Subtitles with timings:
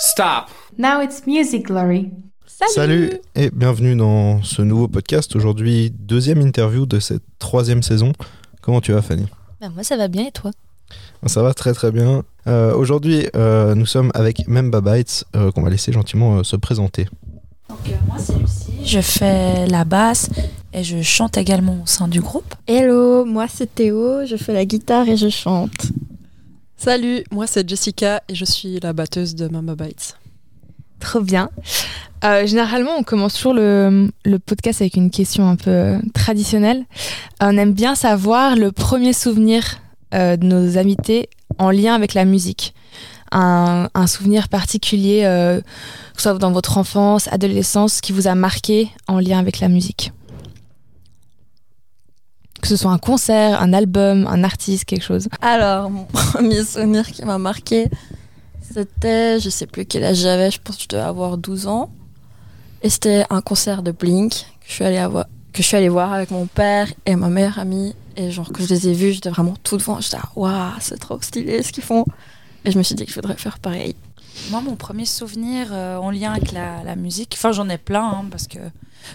[0.00, 0.50] Stop.
[0.78, 2.10] Now it's music glory.
[2.46, 5.34] Salut et bienvenue dans ce nouveau podcast.
[5.34, 8.12] Aujourd'hui, deuxième interview de cette troisième saison.
[8.60, 9.26] Comment tu vas Fanny?
[9.60, 10.52] Ben, moi ça va bien et toi?
[11.26, 12.22] Ça va très très bien.
[12.46, 16.54] Euh, Aujourd'hui, euh, nous sommes avec Memba Bites euh, qu'on va laisser gentiment euh, se
[16.54, 17.08] présenter.
[17.70, 20.28] Donc moi c'est Lucie, je fais la basse
[20.72, 22.52] et je chante également au sein du groupe.
[22.66, 25.70] Hello, moi c'est Théo, je fais la guitare et je chante.
[26.76, 30.16] Salut, moi c'est Jessica et je suis la batteuse de Mama Bites.
[30.98, 31.48] Trop bien.
[32.24, 36.84] Euh, généralement, on commence toujours le, le podcast avec une question un peu euh, traditionnelle.
[37.40, 39.78] Euh, on aime bien savoir le premier souvenir
[40.12, 42.74] euh, de nos invités en lien avec la musique.
[43.32, 45.66] Un, souvenir particulier, euh, que
[46.16, 50.12] ce soit dans votre enfance, adolescence, qui vous a marqué en lien avec la musique?
[52.60, 55.28] Que ce soit un concert, un album, un artiste, quelque chose.
[55.40, 57.88] Alors, mon premier souvenir qui m'a marqué,
[58.72, 61.90] c'était, je sais plus quel âge j'avais, je pense que je devais avoir 12 ans.
[62.82, 65.88] Et c'était un concert de Blink que je suis allée, avoir, que je suis allée
[65.88, 67.94] voir avec mon père et ma meilleure amie.
[68.16, 70.00] Et genre, que je les ai vus, j'étais vraiment tout devant.
[70.00, 72.04] J'étais, ah, waouh, c'est trop stylé ce qu'ils font.
[72.64, 73.94] Et je me suis dit que je voudrais faire pareil.
[74.50, 78.04] Moi mon premier souvenir euh, en lien avec la, la musique, enfin j'en ai plein
[78.06, 78.58] hein, parce que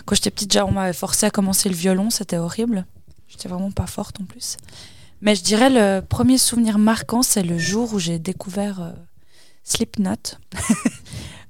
[0.06, 2.86] quand j'étais petite déjà on m'avait forcé à commencer le violon, c'était horrible.
[3.28, 4.58] J'étais vraiment pas forte en plus.
[5.22, 8.92] Mais je dirais le premier souvenir marquant c'est le jour où j'ai découvert euh,
[9.64, 10.38] Slipknot.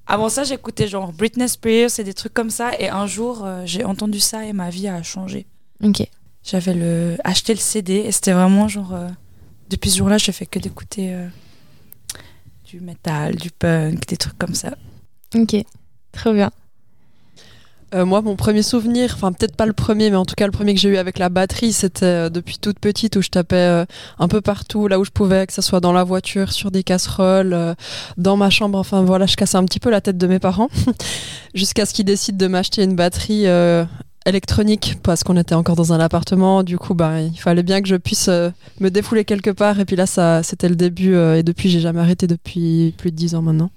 [0.08, 2.80] Avant ça, j'écoutais genre Britney Spears et des trucs comme ça.
[2.80, 5.48] Et un jour, euh, j'ai entendu ça et ma vie a changé.
[5.84, 6.08] Ok.
[6.44, 8.94] J'avais le acheté le CD et c'était vraiment genre.
[8.94, 9.10] euh,
[9.72, 11.16] depuis ce jour-là, je fais que d'écouter
[12.76, 14.74] du metal, du punk, des trucs comme ça.
[15.34, 15.56] Ok.
[16.12, 16.52] Très bien.
[17.94, 20.52] Euh, moi, mon premier souvenir, enfin peut-être pas le premier, mais en tout cas le
[20.52, 23.56] premier que j'ai eu avec la batterie, c'était euh, depuis toute petite où je tapais
[23.56, 23.86] euh,
[24.20, 26.84] un peu partout, là où je pouvais, que ce soit dans la voiture, sur des
[26.84, 27.76] casseroles, euh,
[28.18, 28.78] dans ma chambre.
[28.78, 30.68] Enfin voilà, je cassais un petit peu la tête de mes parents
[31.54, 33.46] jusqu'à ce qu'ils décident de m'acheter une batterie.
[34.26, 37.88] Électronique parce qu'on était encore dans un appartement du coup bah il fallait bien que
[37.88, 38.50] je puisse euh,
[38.80, 41.80] me défouler quelque part et puis là ça c'était le début euh, et depuis j'ai
[41.80, 43.70] jamais arrêté depuis plus de 10 ans maintenant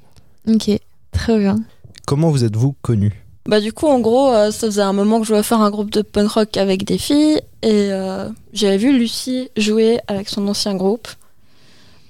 [0.49, 0.71] Ok.
[1.13, 1.59] Très bien.
[2.07, 5.27] Comment vous êtes-vous connu Bah du coup, en gros, euh, ça faisait un moment que
[5.27, 7.41] je voulais faire un groupe de punk rock avec des filles.
[7.63, 11.09] Et euh, j'avais vu Lucie jouer avec son ancien groupe.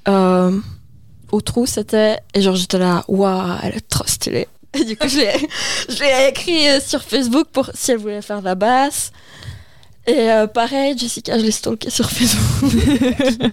[0.06, 0.56] Euh,
[1.32, 2.19] au trou, c'était...
[2.34, 4.47] Et genre, j'étais là, waouh, elle est trop stylée.
[4.74, 8.44] Et du coup, je l'ai écrit euh, sur Facebook pour si elle voulait faire de
[8.44, 9.12] la basse.
[10.06, 12.72] Et euh, pareil, Jessica, je l'ai stalké sur Facebook.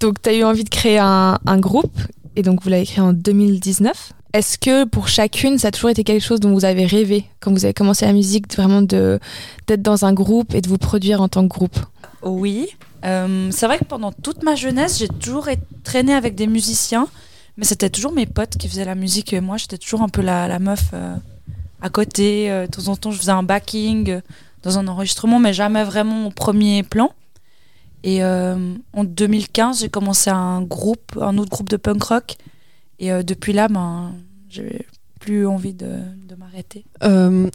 [0.00, 1.98] Donc, tu as eu envie de créer un, un groupe,
[2.36, 4.12] et donc vous l'avez créé en 2019.
[4.32, 7.50] Est-ce que pour chacune, ça a toujours été quelque chose dont vous avez rêvé quand
[7.52, 9.18] vous avez commencé la musique, vraiment de
[9.66, 11.78] d'être dans un groupe et de vous produire en tant que groupe?
[12.22, 12.68] Oui.
[13.04, 17.08] Euh, c'est vrai que pendant toute ma jeunesse, j'ai toujours été traîné avec des musiciens,
[17.56, 19.32] mais c'était toujours mes potes qui faisaient la musique.
[19.32, 21.16] Et moi, j'étais toujours un peu la, meuf euh,
[21.80, 22.50] à côté.
[22.50, 24.20] Euh, de temps en temps, je faisais un backing euh,
[24.62, 27.12] dans un enregistrement, mais jamais vraiment au premier plan.
[28.04, 32.36] Et en 2015, j'ai commencé un groupe, un autre groupe de punk rock.
[33.00, 34.12] Et depuis là, ben,
[34.48, 34.86] j'ai
[35.18, 35.88] plus envie de,
[36.38, 36.84] m'arrêter.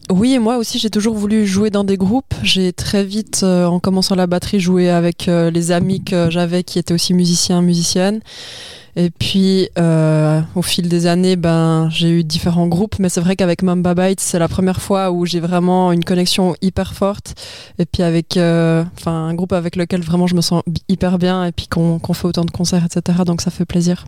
[0.09, 2.33] Oui, et moi aussi, j'ai toujours voulu jouer dans des groupes.
[2.44, 6.94] J'ai très vite, en commençant la batterie, joué avec les amis que j'avais qui étaient
[6.94, 8.19] aussi musiciens, musiciennes.
[8.96, 13.35] Et puis, euh, au fil des années, ben, j'ai eu différents groupes, mais c'est vrai
[13.35, 17.35] qu'avec Mamba Bites, c'est la première fois où j'ai vraiment une connexion hyper forte.
[17.80, 21.46] Et puis avec, euh, enfin, un groupe avec lequel vraiment je me sens hyper bien,
[21.46, 23.19] et puis qu'on fait autant de concerts, etc.
[23.25, 24.06] Donc ça fait plaisir.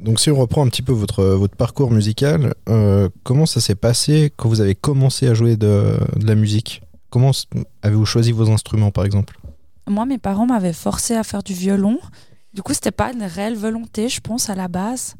[0.00, 3.76] Donc si on reprend un petit peu votre, votre parcours musical, euh, comment ça s'est
[3.76, 6.82] passé quand vous avez commencé à jouer de, de la musique?
[7.10, 7.30] Comment
[7.82, 9.38] avez-vous choisi vos instruments par exemple?
[9.86, 11.98] Moi, mes parents m'avaient forcé à faire du violon.
[12.54, 15.16] Du coup, c'était pas une réelle volonté, je pense, à la base.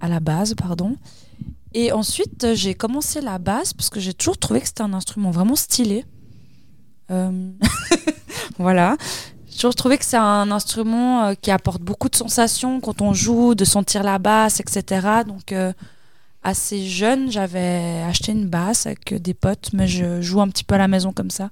[0.00, 0.96] À la base, pardon.
[1.74, 4.94] Et ensuite, euh, j'ai commencé la basse parce que j'ai toujours trouvé que c'était un
[4.94, 6.06] instrument vraiment stylé.
[7.10, 7.52] Euh,
[8.58, 8.96] voilà.
[9.46, 13.12] J'ai toujours trouvé que c'est un instrument euh, qui apporte beaucoup de sensations quand on
[13.12, 15.06] joue, de sentir la basse, etc.
[15.26, 15.54] Donc,
[16.42, 20.76] assez jeune, j'avais acheté une basse avec des potes, mais je joue un petit peu
[20.76, 21.50] à la maison comme ça.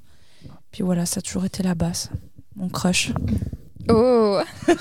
[0.70, 2.08] Puis voilà, ça a toujours été la basse,
[2.54, 3.12] mon crush.
[3.88, 4.40] Oh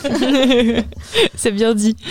[1.36, 1.96] C'est bien dit.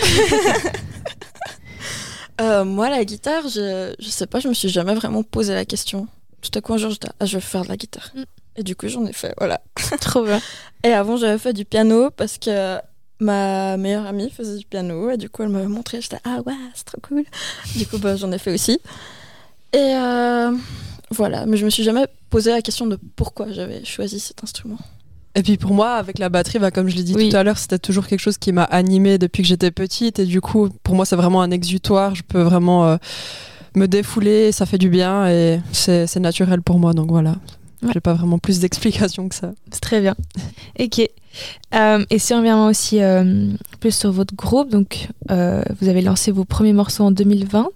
[2.41, 5.63] Euh, moi, la guitare, je, je sais pas, je me suis jamais vraiment posé la
[5.63, 6.05] question.
[6.41, 8.11] Tout à coup, un jour, j'étais, ah, je vais faire de la guitare.
[8.13, 8.23] Mm.
[8.57, 9.61] Et du coup, j'en ai fait, voilà.
[10.01, 10.41] Trop bien.
[10.83, 12.77] Et avant, j'avais fait du piano parce que
[13.19, 15.11] ma meilleure amie faisait du piano.
[15.11, 17.23] Et du coup, elle m'avait montré, j'étais, ah ouais, c'est trop cool.
[17.75, 18.79] Du coup, bah, j'en ai fait aussi.
[19.73, 20.51] Et euh,
[21.11, 24.79] voilà, mais je me suis jamais posé la question de pourquoi j'avais choisi cet instrument.
[25.35, 27.29] Et puis pour moi, avec la batterie, bah, comme je l'ai dit Oui.
[27.29, 30.19] tout à l'heure, c'était toujours quelque chose qui m'a animée depuis que j'étais petite.
[30.19, 32.15] Et du coup, pour moi, c'est vraiment un exutoire.
[32.15, 32.97] Je peux vraiment euh,
[33.75, 36.93] me défouler, ça fait du bien et c'est naturel pour moi.
[36.93, 37.35] Donc voilà,
[37.83, 37.89] Ouais.
[37.93, 39.51] j'ai pas vraiment plus d'explications que ça.
[39.71, 40.15] C'est très bien.
[40.79, 41.01] Ok.
[41.75, 43.49] Euh, et si on revient aussi euh,
[43.81, 47.67] plus sur votre groupe, donc euh, vous avez lancé vos premiers morceaux en 2020,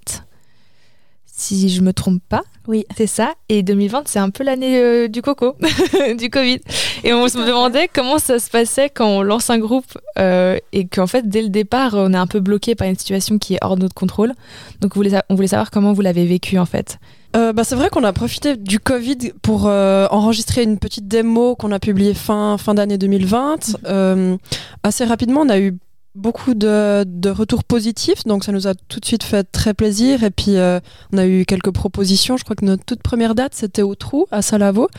[1.25, 2.43] si je me trompe pas.
[2.67, 2.85] Oui.
[2.95, 3.33] C'est ça.
[3.49, 5.55] Et 2020, c'est un peu l'année euh, du coco,
[6.17, 6.59] du Covid.
[7.03, 10.87] Et on se demandait comment ça se passait quand on lance un groupe euh, et
[10.87, 13.59] qu'en fait, dès le départ, on est un peu bloqué par une situation qui est
[13.61, 14.33] hors de notre contrôle.
[14.81, 16.97] Donc, on voulait, sa- on voulait savoir comment vous l'avez vécu en fait.
[17.35, 21.55] Euh, bah, c'est vrai qu'on a profité du Covid pour euh, enregistrer une petite démo
[21.55, 23.77] qu'on a publiée fin, fin d'année 2020.
[23.85, 24.35] Euh,
[24.83, 25.77] assez rapidement, on a eu
[26.15, 30.23] beaucoup de, retours positifs, donc ça nous a tout de suite fait très plaisir.
[30.23, 30.79] Et puis, euh,
[31.13, 32.37] on a eu quelques propositions.
[32.37, 34.89] Je crois que notre toute première date, c'était au Trou, à Salavo,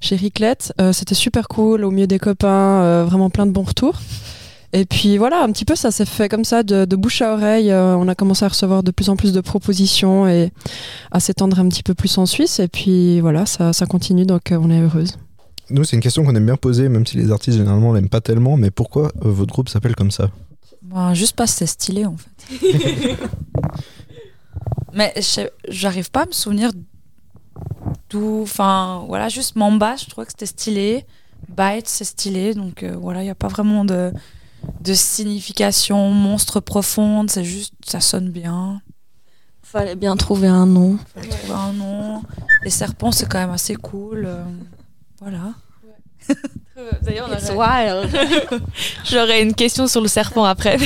[0.00, 0.72] chez Riclette.
[0.80, 4.00] Euh, c'était super cool, au milieu des copains, euh, vraiment plein de bons retours.
[4.74, 7.72] Et puis voilà, un petit peu ça s'est fait comme ça, de, bouche à oreille.
[7.72, 10.52] On a commencé à recevoir de plus en plus de propositions et
[11.10, 12.60] à s'étendre un petit peu plus en Suisse.
[12.60, 15.16] Et puis voilà, ça, continue, donc on est heureuse.
[15.70, 18.20] Nous, c'est une question qu'on aime bien poser, même si les artistes généralement l'aiment pas
[18.20, 18.58] tellement.
[18.58, 20.28] Mais pourquoi votre groupe s'appelle comme ça?
[20.88, 23.18] Ben, juste parce que c'est stylé en fait.
[24.94, 25.12] Mais
[25.68, 26.70] j'arrive pas à me souvenir
[28.10, 28.40] d'où.
[28.42, 31.06] Enfin, voilà, juste Mamba, je trouvais que c'était stylé.
[31.48, 32.54] Byte, c'est stylé.
[32.54, 34.12] Donc euh, voilà, il n'y a pas vraiment de,
[34.80, 37.30] de signification monstre profonde.
[37.30, 38.80] C'est juste, ça sonne bien.
[39.62, 40.96] Fallait bien trouver un nom.
[41.14, 42.22] Faut trouver un nom.
[42.64, 44.24] Les serpents, c'est quand même assez cool.
[44.26, 44.42] euh,
[45.20, 45.52] voilà.
[47.02, 48.62] D'ailleurs, It's wild.
[49.04, 50.78] J'aurais une question sur le serpent après,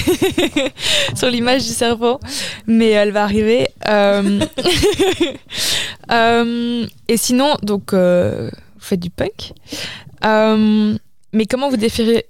[1.14, 2.18] sur l'image du serpent,
[2.66, 3.68] mais elle va arriver.
[3.88, 4.40] Euh,
[6.10, 9.52] euh, et sinon, donc, euh, vous faites du punk.
[10.24, 10.96] Euh,
[11.32, 11.78] mais comment vous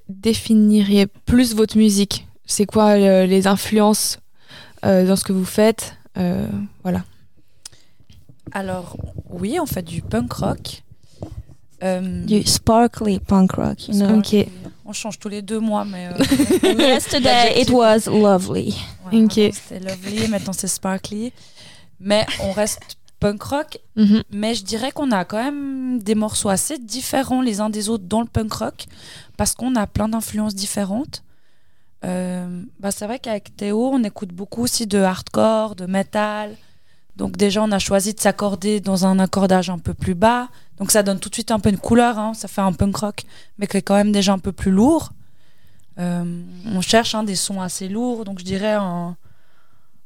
[0.09, 2.27] définiriez plus votre musique?
[2.47, 4.19] C'est quoi euh, les influences
[4.85, 5.97] euh, dans ce que vous faites?
[6.19, 6.47] Euh,
[6.83, 7.05] Voilà.
[8.51, 8.97] Alors,
[9.31, 10.83] oui, on fait du punk rock.
[11.83, 14.19] Euh, Du sparkly punk rock, you know.
[14.19, 14.37] Ok.
[14.85, 16.09] On change tous les deux mois, mais.
[16.09, 18.75] euh, yesterday it was lovely.
[19.11, 19.33] Ouais, Ok.
[19.33, 21.33] C'était lovely, maintenant c'est sparkly.
[22.01, 23.79] Mais on reste punk rock.
[23.97, 24.23] Mhm.
[24.33, 28.05] Mais je dirais qu'on a quand même des morceaux assez différents les uns des autres
[28.07, 28.87] dans le punk rock.
[29.37, 31.23] Parce qu'on a plein d'influences différentes.
[32.05, 36.57] Euh, bah c'est vrai qu'avec Théo, on écoute beaucoup aussi de hardcore, de metal.
[37.17, 40.49] Donc déjà, on a choisi de s'accorder dans un accordage un peu plus bas.
[40.79, 42.19] Donc ça donne tout de suite un peu une couleur.
[42.19, 42.35] hein.
[42.35, 43.25] Ça fait un punk rock,
[43.59, 45.13] mais qui est quand même déjà un peu plus lourd.
[45.99, 48.25] Euh, on cherche hein, des sons assez lourds.
[48.25, 49.17] Donc je dirais un,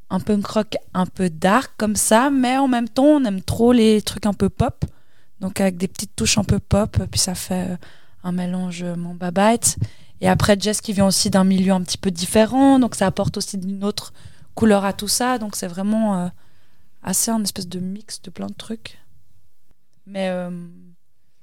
[0.09, 2.29] un punk rock un peu dark comme ça.
[2.29, 4.83] Mais en même temps, on aime trop les trucs un peu pop.
[5.39, 6.97] Donc avec des petites touches un peu pop.
[7.09, 7.77] Puis ça fait euh,
[8.25, 9.77] un mélange euh, Mamba Bites.
[10.19, 12.79] Et après, Jess qui vient aussi d'un milieu un petit peu différent.
[12.79, 14.11] Donc ça apporte aussi une autre
[14.55, 15.37] couleur à tout ça.
[15.37, 16.29] Donc c'est vraiment
[17.03, 18.97] assez un espèce de mix de plein de trucs.
[20.05, 20.49] Mais euh,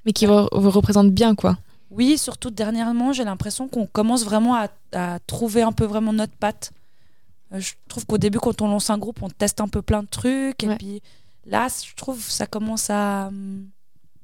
[0.04, 1.58] Mais qui re- vous représente bien, quoi.
[1.90, 6.34] oui, surtout dernièrement, j'ai l'impression qu'on commence vraiment à, à trouver un peu vraiment notre
[6.36, 6.72] patte.
[7.52, 10.02] Euh, je trouve qu'au début, quand on lance un groupe, on teste un peu plein
[10.02, 10.62] de trucs.
[10.64, 10.76] Et Ouais.
[10.76, 11.02] puis
[11.46, 13.26] là, je trouve que ça commence à.
[13.28, 13.68] hum,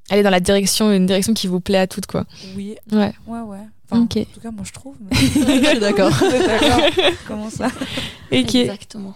[0.08, 2.24] Aller dans la direction, une direction qui vous plaît à toutes, quoi.
[2.56, 3.12] Oui, Ouais.
[3.28, 3.58] ouais, ouais.
[3.88, 4.16] Enfin, Ok.
[4.16, 4.96] En tout cas, moi, je trouve.
[5.00, 6.10] mais- Je suis d'accord.
[6.10, 6.80] D'accord.
[7.28, 7.66] Comment ça
[8.32, 9.14] Ok, Exactement.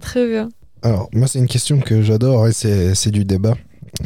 [0.00, 0.48] très bien.
[0.86, 3.54] Alors, moi, c'est une question que j'adore et c'est c'est du débat.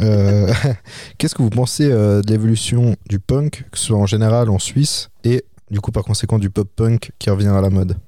[0.01, 0.51] Euh,
[1.19, 4.59] Qu'est-ce que vous pensez euh, de l'évolution du punk, que ce soit en général en
[4.59, 7.99] Suisse, et du coup, par conséquent, du pop-punk qui revient à la mode?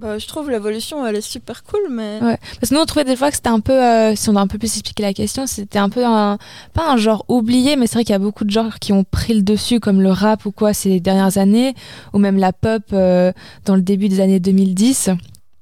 [0.00, 2.36] Bah, je trouve l'évolution, elle est super cool, mais Ouais.
[2.58, 4.40] Parce que nous, on trouvait des fois que c'était un peu, euh, si on a
[4.40, 6.36] un peu plus expliqué la question, c'était un peu un,
[6.74, 9.04] pas un genre oublié, mais c'est vrai qu'il y a beaucoup de genres qui ont
[9.04, 11.74] pris le dessus, comme le rap ou quoi, ces dernières années,
[12.12, 13.30] ou même la pop euh,
[13.66, 15.10] dans le début des années 2010.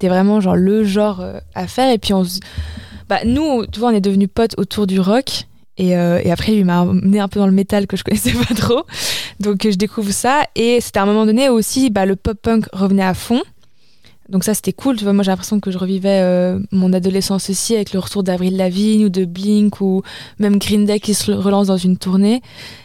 [0.04, 1.90] C'était vraiment genre le genre euh, à faire.
[1.90, 2.25] Et puis, on
[3.08, 5.46] bah, nous, tu vois, on est devenus potes autour du rock.
[5.78, 8.54] Et, euh, après, lui m'a amené un peu dans le métal que je connaissais pas
[8.54, 8.82] trop.
[9.40, 10.42] Donc, euh, je découvre ça.
[10.56, 13.40] Et c'était à un moment donné aussi, bah, le pop-punk revenait à fond.
[14.31, 17.50] Donc ça c'était cool, tu vois, moi j'ai l'impression que je revivais euh, mon adolescence
[17.50, 20.02] aussi avec le retour d'Avril Lavigne ou de Blink ou
[20.38, 22.40] même Green Day qui se relance dans une tournée.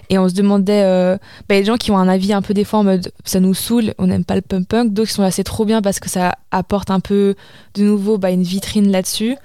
[0.10, 1.18] Et on se demandait, euh,
[1.48, 3.54] bah, des gens qui ont un avis un peu des fois en mode ça nous
[3.54, 6.10] saoule, on n'aime pas le punk punk, d'autres qui sont assez trop bien parce que
[6.10, 7.36] ça apporte un peu
[7.76, 9.38] de nouveau bah, une vitrine là-dessus.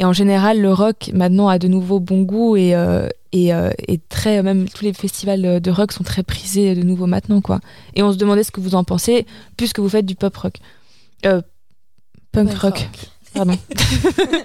[0.00, 3.70] Et en général le rock maintenant a de nouveau bon goût et, euh, euh,
[4.10, 7.60] très, même tous les festivals de rock sont très prisés de nouveau maintenant quoi.
[7.94, 9.26] Et on se demandait ce que vous en pensez
[9.56, 10.58] puisque vous faites du pop rock.
[11.26, 11.42] Euh,
[12.32, 12.88] punk Punk rock.
[13.34, 13.58] Pardon.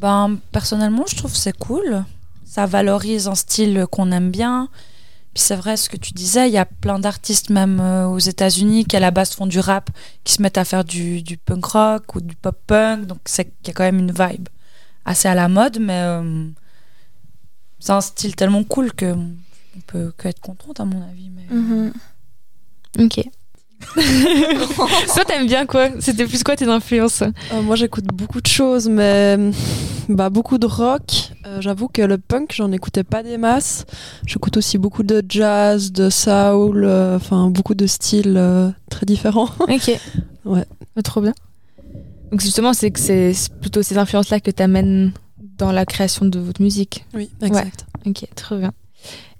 [0.00, 2.04] Ben, personnellement, je trouve que c'est cool.
[2.46, 4.70] Ça valorise un style qu'on aime bien.
[5.34, 8.18] Puis c'est vrai ce que tu disais, il y a plein d'artistes même euh, aux
[8.18, 9.90] États-Unis qui à la base font du rap,
[10.24, 13.44] qui se mettent à faire du, du punk rock ou du pop punk, donc c'est
[13.44, 14.48] qu'il y a quand même une vibe
[15.04, 16.48] assez à la mode, mais euh,
[17.78, 21.30] c'est un style tellement cool que on peut que être contente à mon avis.
[21.30, 21.54] Mais...
[21.54, 21.92] Mhm.
[22.98, 23.20] Ok.
[25.14, 25.88] Toi, t'aimes bien quoi?
[26.00, 27.22] C'était plus quoi tes influences?
[27.22, 29.36] Euh, moi, j'écoute beaucoup de choses, mais
[30.08, 31.32] bah, beaucoup de rock.
[31.46, 33.86] Euh, J'avoue que le punk, j'en écoutais pas des masses.
[34.26, 39.48] J'écoute aussi beaucoup de jazz, de soul, euh, enfin beaucoup de styles euh, très différents.
[39.60, 39.90] Ok.
[40.44, 40.64] Ouais.
[40.96, 41.32] Ah, trop bien.
[42.30, 45.12] Donc justement, c'est que c'est plutôt ces influences-là que t'amènes
[45.58, 47.04] dans la création de votre musique.
[47.14, 47.86] Oui, exact.
[48.06, 48.72] Ok, très bien.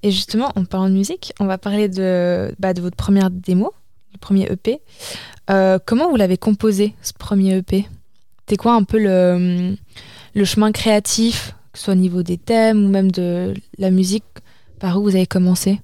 [0.02, 3.72] Et justement, en parlant de musique, on va parler de, bah, de votre première démo,
[4.12, 4.80] le premier EP.
[5.50, 7.86] Euh, comment vous l'avez composé, ce premier EP
[8.40, 9.76] C'était quoi un peu le,
[10.34, 14.24] le chemin créatif, que ce soit au niveau des thèmes ou même de la musique
[14.78, 15.80] Par où vous avez commencé?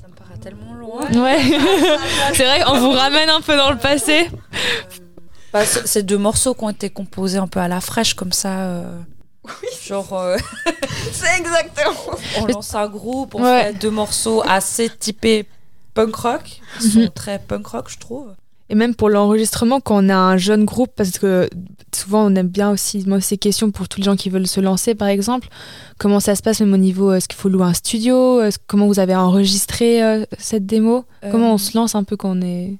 [0.00, 1.00] Ça me paraît tellement loin.
[1.22, 1.38] Ouais,
[2.34, 4.28] c'est vrai qu'on vous ramène un peu dans le passé.
[5.54, 8.60] Bah, c'est deux morceaux qui ont été composés un peu à la fraîche comme ça.
[8.64, 8.98] euh,
[9.86, 10.36] Genre, euh,
[11.12, 12.18] C'est exactement.
[12.40, 13.66] on lance un groupe, on Ouais.
[13.72, 15.46] fait deux morceaux assez typés
[15.94, 18.34] punk rock, qui sont très punk rock, je trouve.
[18.70, 21.48] Et même pour l'enregistrement, quand on a un jeune groupe, parce que
[21.94, 24.60] souvent on aime bien aussi moi, ces questions pour tous les gens qui veulent se
[24.60, 25.48] lancer, par exemple.
[25.98, 28.40] Comment ça se passe même au niveau, est-ce qu'il faut louer un studio?
[28.66, 31.04] Comment vous avez enregistré euh, cette démo?
[31.22, 32.78] Euh, Comment on se lance un peu quand on est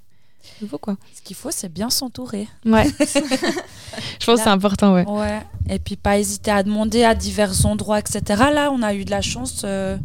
[0.63, 2.49] nouveau, quoi Ce qu'il faut, c'est bien s'entourer.
[2.65, 2.87] Ouais.
[2.99, 5.07] Je pense que c'est important, ouais.
[5.09, 5.43] Ouais.
[5.69, 8.21] Et puis pas hésiter à demander à divers endroits, etc.
[8.53, 9.63] Là, on a eu de la chance.
[9.65, 9.97] euh,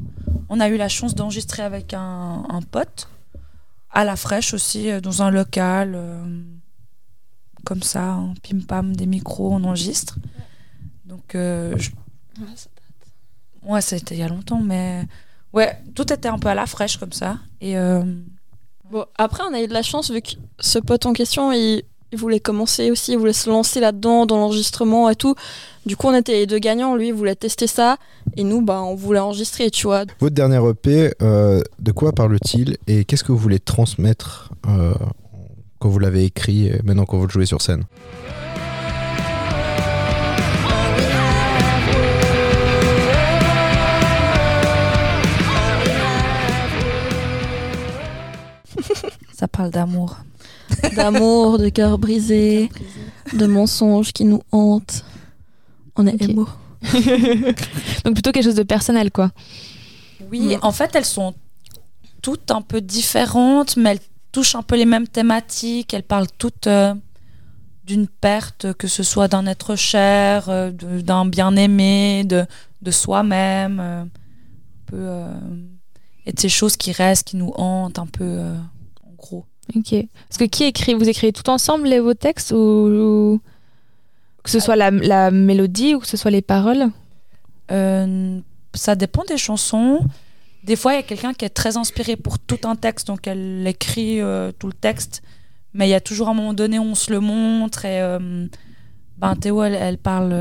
[0.50, 3.08] on a eu la chance d'enregistrer avec un, un pote
[3.92, 5.94] à la fraîche aussi, euh, dans un local.
[5.96, 6.44] euh,
[7.66, 10.18] comme ça, en pim pam, des micros, on enregistre.
[11.06, 11.92] Donc, euh, je-
[13.64, 15.06] ouais, c'était il y a longtemps, mais
[15.54, 17.38] ouais, tout était un peu à la fraîche comme ça.
[17.62, 18.04] Et euh,
[18.92, 20.30] Bon, après, on a eu de la chance vu que
[20.60, 25.10] ce pote en question, il, voulait commencer aussi, il voulait se lancer là-dedans, dans l'enregistrement
[25.10, 25.36] et tout.
[25.86, 26.96] Du coup, on était les deux gagnants.
[26.96, 27.98] Lui, il voulait tester ça.
[28.36, 30.06] Et nous, bah, on voulait enregistrer, tu vois.
[30.20, 34.94] Votre dernier EP, euh, de quoi parle-t-il et qu'est-ce que vous voulez transmettre euh,
[35.78, 37.84] quand vous l'avez écrit et maintenant quand vous le jouez sur scène?
[49.40, 50.18] Ça parle d'amour.
[50.96, 52.70] D'amour, de cœur brisé,
[53.34, 55.06] de mensonges qui nous hantent.
[55.96, 56.30] On est Ok.
[56.30, 56.48] émo.
[58.04, 59.32] Donc plutôt quelque chose de personnel, quoi.
[60.30, 61.34] Oui, en fait, elles sont
[62.22, 64.00] toutes un peu différentes, mais elles
[64.34, 65.94] touchent un peu les mêmes thématiques.
[65.94, 66.94] Elles parlent toutes euh,
[67.86, 72.46] d'une perte, que ce soit d'un être cher, euh, d'un bien-aimé, de,
[72.82, 74.08] de soi-même, euh, un
[74.86, 75.34] peu, euh,
[76.26, 78.56] et de ces choses qui restent, qui nous hantent un peu, euh,
[79.20, 79.46] gros.
[79.76, 79.94] Ok.
[80.28, 83.42] Parce que qui écrit Vous écrivez tout ensemble les, vos textes ou, ou-
[84.44, 86.88] que ce soit la, la mélodie ou que ce soit les paroles?
[87.72, 88.40] Euh,
[88.74, 90.00] ça dépend des chansons.
[90.64, 93.28] Des fois, il y a quelqu'un qui est très inspiré pour tout un texte, donc
[93.28, 95.22] elle écrit euh, tout le texte.
[95.74, 97.86] Mais il y a toujours un moment donné où on se le montre.
[97.86, 98.48] Et euh,
[99.20, 100.34] ben, Théo, elle, elle parle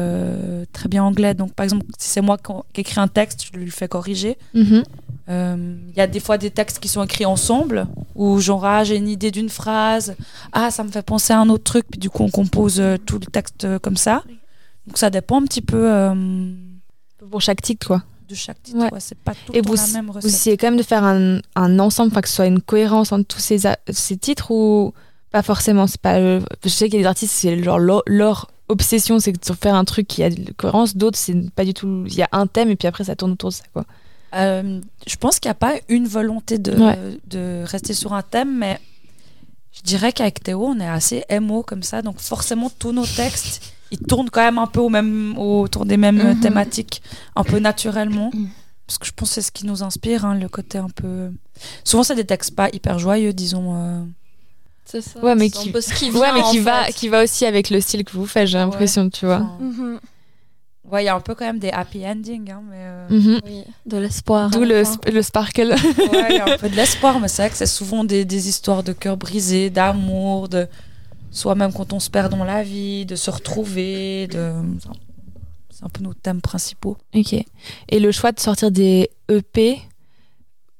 [0.72, 1.34] très bien anglais.
[1.34, 4.38] Donc, par exemple, si c'est moi qui- écris un texte, je lui fais corriger.
[4.54, 4.74] Mhm.
[4.74, 4.82] Euh,
[5.28, 8.96] Il y a des fois des textes qui sont écrits ensemble, où genre, ah, j'ai
[8.96, 10.14] une idée d'une phrase,
[10.52, 12.96] ah, ça me fait penser à un autre truc, puis du coup, on compose euh,
[12.96, 14.22] tout le texte euh, comme ça.
[14.86, 16.14] Donc, ça dépend un petit peu euh,
[17.30, 18.02] Pour chaque titre, quoi.
[18.28, 18.78] de chaque titre.
[18.78, 18.90] Ouais.
[18.92, 21.40] ouais, C'est pas tout Et vous, la même vous essayez quand même de faire un,
[21.56, 24.94] un ensemble, que ce soit une cohérence entre tous ces, a- ces titres ou
[25.30, 28.02] pas forcément c'est pas, euh, Je sais qu'il y a des artistes, c'est genre leur,
[28.06, 30.96] leur obsession, c'est de faire un truc qui a de la cohérence.
[30.96, 32.04] D'autres, c'est pas du tout.
[32.06, 33.84] Il y a un thème et puis après ça tourne autour de ça, quoi.
[34.34, 36.98] Euh, je pense qu'il n'y a pas une volonté de, Ouais.
[37.26, 38.78] de rester sur un thème, mais
[39.72, 43.62] je dirais qu'avec Théo, on est assez émo comme ça, donc forcément tous nos textes,
[43.90, 46.40] ils tournent quand même un peu au même, autour des mêmes Mhm.
[46.40, 47.00] thématiques,
[47.36, 48.30] un peu naturellement.
[48.34, 48.48] Mhm.
[48.86, 51.30] Parce que je pense que c'est ce qui nous inspire, hein, le côté un peu...
[51.84, 53.74] Souvent, c'est des textes pas hyper joyeux, disons.
[53.76, 54.02] euh.
[54.86, 55.20] C'est ça.
[55.22, 56.92] Ouais, mais qui- qui Ouais, vient, mais qui va, fait.
[56.94, 58.64] qui va aussi avec le style que vous faites, j'ai Ouais.
[58.64, 59.40] l'impression, tu vois.
[59.60, 60.00] Mhm.
[60.90, 62.76] Ouais, il y a un peu quand même des happy endings, hein, mais...
[62.80, 63.40] euh, Mhm.
[63.44, 64.50] Oui, de l'espoir.
[64.50, 65.74] D'où le, sp- le sparkle.
[66.12, 68.24] Ouais, il y a un peu de l'espoir, mais c'est vrai que c'est souvent des,
[68.24, 70.66] des histoires de cœur brisé, d'amour, de
[71.30, 74.52] soit même quand on se perd dans la vie, de se retrouver, de
[75.70, 76.96] c'est un peu nos thèmes principaux.
[77.14, 77.34] Ok.
[77.88, 79.78] Et le choix de sortir des EP,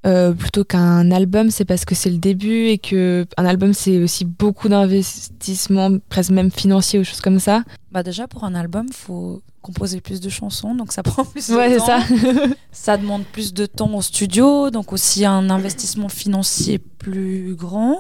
[0.07, 4.00] euh, plutôt qu'un album, c'est parce que c'est le début et que un album c'est
[4.02, 7.64] aussi beaucoup d'investissement, presque même financier ou choses comme ça.
[7.90, 11.55] Bah déjà pour un album, faut composer plus de chansons, donc ça prend plus de
[11.57, 11.87] Ouais, temps.
[11.87, 11.99] ça.
[12.71, 17.99] Ça demande plus de temps au studio, donc aussi un investissement financier plus grand.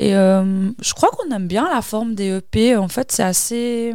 [0.00, 2.74] Et euh, je crois qu'on aime bien la forme des EP.
[2.76, 3.94] En fait, c'est assez.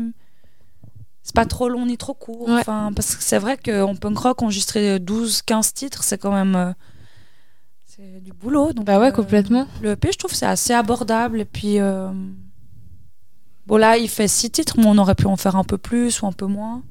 [1.26, 2.48] C'est pas trop long ni trop court.
[2.48, 2.60] Ouais.
[2.60, 6.56] Enfin, parce que c'est vrai qu'en punk rock, enregistrer 12-15 titres, c'est quand même.
[6.56, 6.72] euh,
[7.86, 8.74] c'est du boulot.
[8.74, 9.68] Donc, bah ouais, euh, complètement.
[9.82, 11.42] Le EP, je trouve, c'est assez abordable.
[11.42, 11.80] Et puis.
[11.80, 12.10] euh,
[13.68, 16.22] Bon, là, il fait 6 titres, mais on aurait pu en faire un peu plus
[16.22, 16.84] ou un peu moins.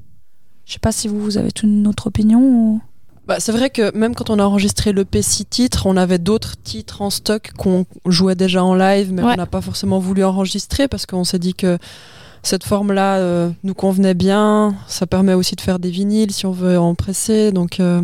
[0.65, 2.81] Je sais pas si vous, vous avez une autre opinion ou...
[3.27, 6.55] Bah, c'est vrai que même quand on a enregistré le P6 titres, on avait d'autres
[6.61, 9.31] titres en stock qu'on jouait déjà en live, mais Ouais.
[9.33, 11.77] on n'a pas forcément voulu enregistrer parce qu'on s'est dit que
[12.45, 14.75] cette forme-là euh, nous convenait bien.
[14.87, 17.51] Ça permet aussi de faire des vinyles si on veut en presser.
[17.51, 18.01] Donc, euh,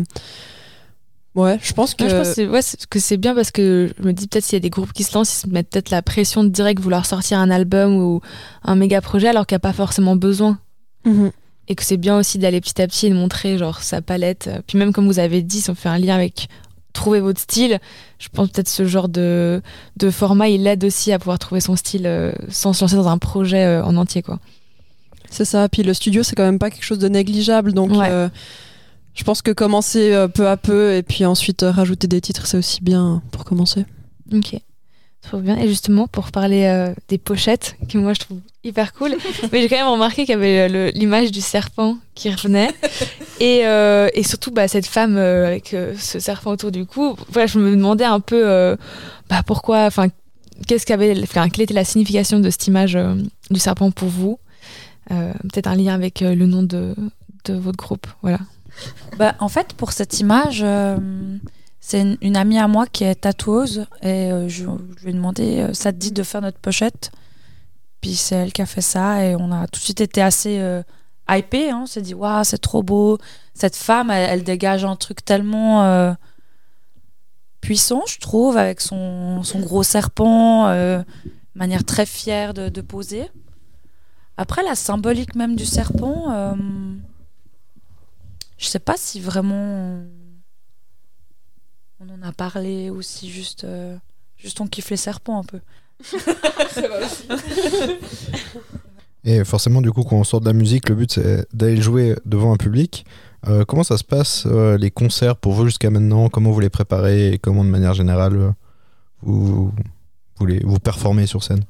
[1.34, 2.08] ouais, je pense que.
[2.08, 4.60] Je pense ouais, que c'est bien parce que je me dis peut-être s'il y a
[4.60, 7.38] des groupes qui se lancent, ils se mettent peut-être la pression de direct vouloir sortir
[7.38, 8.20] un album ou
[8.64, 10.58] un méga projet alors qu'il n'y a pas forcément besoin.
[11.04, 11.30] Mhm.
[11.68, 14.50] Et que c'est bien aussi d'aller petit à petit et de montrer genre sa palette.
[14.66, 16.48] Puis même comme vous avez dit, si on fait un lien avec
[16.92, 17.78] trouver votre style,
[18.18, 19.62] je pense peut-être ce genre de,
[19.96, 23.08] de format, il aide aussi à pouvoir trouver son style euh, sans se lancer dans
[23.08, 24.22] un projet euh, en entier.
[24.22, 24.38] quoi.
[25.30, 25.68] C'est ça.
[25.68, 27.72] Puis le studio, c'est quand même pas quelque chose de négligeable.
[27.72, 28.08] Donc, Ouais.
[28.10, 28.28] euh,
[29.14, 32.82] je pense que commencer peu à peu et puis ensuite rajouter des titres, c'est aussi
[32.82, 33.84] bien pour commencer.
[34.32, 34.56] Ok.
[35.22, 35.56] Trop bien.
[35.58, 39.14] Et justement, pour parler euh, des pochettes, que moi je trouve hyper cool,
[39.52, 42.70] mais j'ai quand même remarqué qu'il y avait le- l'image du serpent qui revenait.
[43.40, 47.16] et, euh, et surtout, bah, cette femme euh, avec euh, ce serpent autour du cou.
[47.30, 48.76] Voilà, je me demandais un peu euh,
[49.30, 50.08] bah, pourquoi, enfin,
[50.66, 53.14] qu'est-ce qu'avait, enfin, quelle était la signification de cette image euh,
[53.50, 54.38] du serpent pour vous?
[55.12, 56.94] Euh, Peut-être un lien avec euh, le nom de,
[57.44, 58.06] de votre groupe.
[58.22, 58.38] Voilà.
[59.18, 60.96] Bah, en fait, pour cette image, euh,
[61.84, 64.66] c'est une, amie à moi qui est tatoueuse et euh, je,
[65.02, 67.10] lui ai demandé euh, ça te dit de faire notre pochette?
[68.00, 70.60] Puis c'est elle qui a fait ça et on a tout de suite été assez
[70.60, 70.84] euh,
[71.28, 71.70] hypé.
[71.70, 71.80] Hein.
[71.82, 73.18] On s'est dit waouh, c'est trop beau.
[73.54, 76.12] Cette femme, elle, dégage un truc tellement euh,
[77.60, 80.66] puissant, je trouve, avec son, gros serpent,
[81.56, 83.28] manière très fière de, de poser.
[84.36, 86.56] Après, la symbolique même du serpent.
[88.56, 89.98] je sais pas si vraiment
[92.02, 93.96] on en a parlé ou si juste, euh,
[94.36, 95.60] juste on kiffe les serpents un peu.
[99.24, 102.16] Et forcément, du coup, quand on sort de la musique, le but c'est d'aller jouer
[102.24, 103.06] devant un public.
[103.46, 106.28] Euh, comment ça se passe, euh, les concerts pour vous jusqu'à maintenant?
[106.28, 108.54] Comment vous les préparez et comment, de manière générale,
[109.22, 109.72] vous,
[110.36, 111.64] vous, les, vous performez sur scène?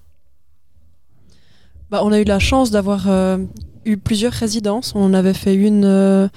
[1.91, 3.37] Bah, on a eu la chance d'avoir euh,
[3.85, 4.95] eu plusieurs résidences.
[4.95, 6.29] On en avait fait une euh,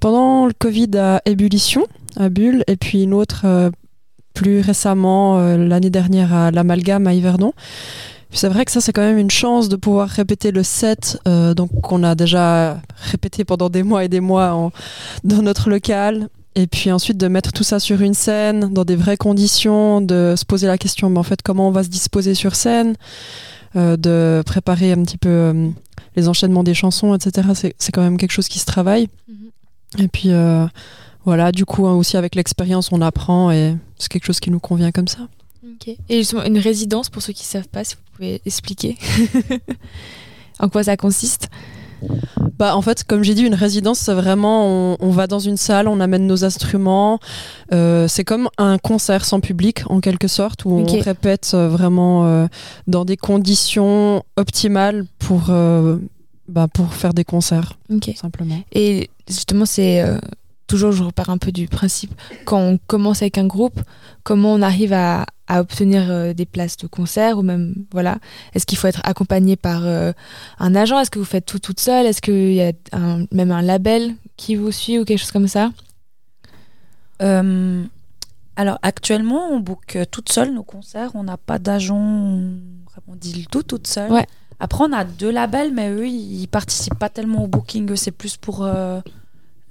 [0.00, 3.70] pendant le Covid à Ébullition, à Bulle, et puis une autre euh,
[4.34, 7.52] plus récemment, euh, l'année dernière, à l'Amalgame, à Yverdon.
[8.30, 11.54] C'est vrai que ça, c'est quand même une chance de pouvoir répéter le set, euh,
[11.54, 14.72] donc qu'on a déjà répété pendant des mois et des mois en-
[15.22, 16.28] dans notre local.
[16.56, 20.34] Et puis ensuite de mettre tout ça sur une scène, dans des vraies conditions, de
[20.36, 22.94] se poser la question, mais en fait, comment on va se disposer sur scène
[23.76, 25.68] euh, de préparer un petit peu euh,
[26.14, 27.48] les enchaînements des chansons, etc.
[27.54, 29.08] C'est, quand même quelque chose qui se travaille.
[29.98, 30.30] Et puis
[31.24, 34.60] voilà, du coup, hein, aussi avec l'expérience, on apprend et c'est quelque chose qui nous
[34.60, 35.28] convient comme ça.
[36.08, 38.96] Et justement, une résidence, pour ceux qui ne savent pas, si vous pouvez expliquer
[40.58, 41.48] en quoi ça consiste?
[42.58, 45.56] Bah, en fait, comme j'ai dit, une résidence, c'est vraiment, on, on va dans une
[45.56, 47.18] salle, on amène nos instruments.
[47.72, 52.26] Euh, c'est comme un concert sans public, en quelque sorte, où on répète euh, vraiment
[52.26, 52.46] euh,
[52.86, 55.50] dans des conditions optimales pour,
[56.48, 57.78] bah, pour faire des concerts,
[58.16, 58.60] simplement.
[58.72, 60.04] Et justement, c'est
[60.66, 62.12] toujours, je repars un peu du principe,
[62.44, 63.80] quand on commence avec un groupe,
[64.22, 68.18] comment on arrive à, à obtenir euh, des places de concert ou même, voilà.
[68.54, 70.12] Est-ce qu'il faut être accompagné par euh,
[70.58, 70.98] un agent?
[70.98, 72.06] Est-ce que vous faites tout toute seule?
[72.06, 75.48] Est-ce qu'il y a un- même un label qui vous suit ou quelque chose comme
[75.48, 75.70] ça?
[77.22, 77.84] Euh,
[78.56, 81.10] alors actuellement, on book toute seule nos concerts.
[81.14, 81.96] On n'a pas d'agent.
[81.96, 82.54] On,
[83.08, 84.10] on dit le tout toute seule.
[84.12, 84.26] Ouais.
[84.60, 87.94] Après, on a deux labels, mais eux, ils participent pas tellement au booking.
[87.96, 89.00] C'est plus pour euh,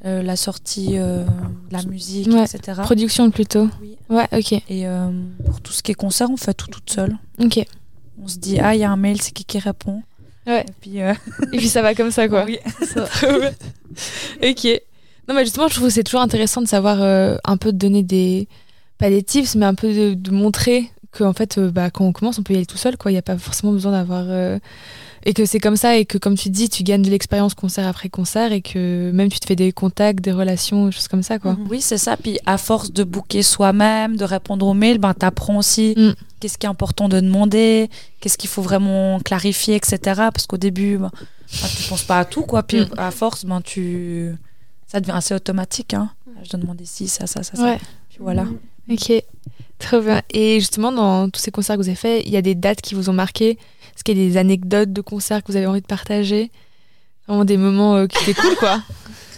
[0.05, 1.23] euh, la sortie euh,
[1.71, 2.43] la musique, Ouais.
[2.43, 2.81] etc.
[2.83, 3.97] Production plutôt Oui.
[4.09, 4.51] Ouais, ok.
[4.69, 5.09] Et euh,
[5.45, 7.17] pour tout ce qui est concert, on fait tout toute seule.
[7.39, 7.65] Ok.
[8.21, 10.03] On se dit, ah, il y a un mail, c'est qui qui répond.
[10.45, 10.61] Ouais.
[10.67, 12.45] Et puis, Et puis ça va comme ça, quoi.
[12.47, 12.59] oui.
[14.43, 14.81] ok.
[15.27, 17.01] Non, mais justement, je trouve que c'est toujours intéressant de savoir
[17.43, 18.47] un peu de donner des.
[18.97, 22.37] Pas des tips, mais un peu de, de montrer qu'en fait, bah, quand on commence,
[22.39, 23.09] on peut y aller tout seul, quoi.
[23.11, 24.25] Il n'y a pas forcément besoin d'avoir
[25.25, 27.87] Et que c'est comme ça et que, comme tu dis, tu gagnes de l'expérience concert
[27.87, 31.23] après concert et que même tu te fais des contacts, des relations, des choses comme
[31.23, 31.57] ça, quoi.
[31.69, 32.17] Oui, c'est ça.
[32.17, 36.13] Puis à force de booker soi-même, de répondre aux mails, ben, tu apprends aussi Mm.
[36.41, 39.97] qu'est-ce qui est important de demander, qu'est-ce qu'il faut vraiment clarifier, etc.
[40.33, 41.09] Parce qu'au début, ben,
[41.61, 42.63] ben, tu penses pas à tout, quoi.
[42.63, 42.89] Puis Mm.
[42.97, 44.35] à force, ben, tu...
[44.87, 45.93] ça devient assez automatique.
[45.93, 46.09] Hein.
[46.43, 47.55] Je dois demander ci, ça, ça, ça.
[47.55, 47.63] ça.
[47.63, 47.77] Ouais.
[48.09, 48.45] Puis voilà.
[48.91, 49.13] Ok,
[49.79, 50.21] très bien.
[50.31, 52.81] Et justement, dans tous ces concerts que vous avez faits, il y a des dates
[52.81, 53.57] qui vous ont marqué?
[53.95, 56.51] Est-ce qu'il y a des anecdotes de concerts que vous avez envie de partager?
[57.27, 58.81] Vraiment des moments euh, qui étaient cool, quoi.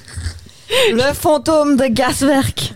[0.92, 2.74] Le fantôme de Gaswerk.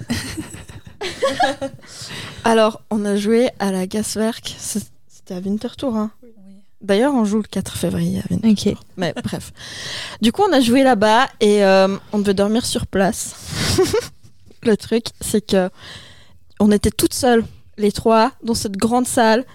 [2.44, 4.56] Alors, on a joué à la Gaswerk.
[4.60, 5.96] C'était à Winterthur.
[5.96, 6.12] Hein.
[6.82, 8.74] D'ailleurs, on joue le 4 février à Winterthur.
[8.74, 8.78] Ok.
[8.98, 9.52] Mais bref.
[10.22, 13.36] Du coup, on a joué là-bas et euh, on devait dormir sur place.
[14.64, 15.70] le truc, c'est que
[16.60, 17.46] on était toutes seules,
[17.78, 19.46] les trois, dans cette grande salle,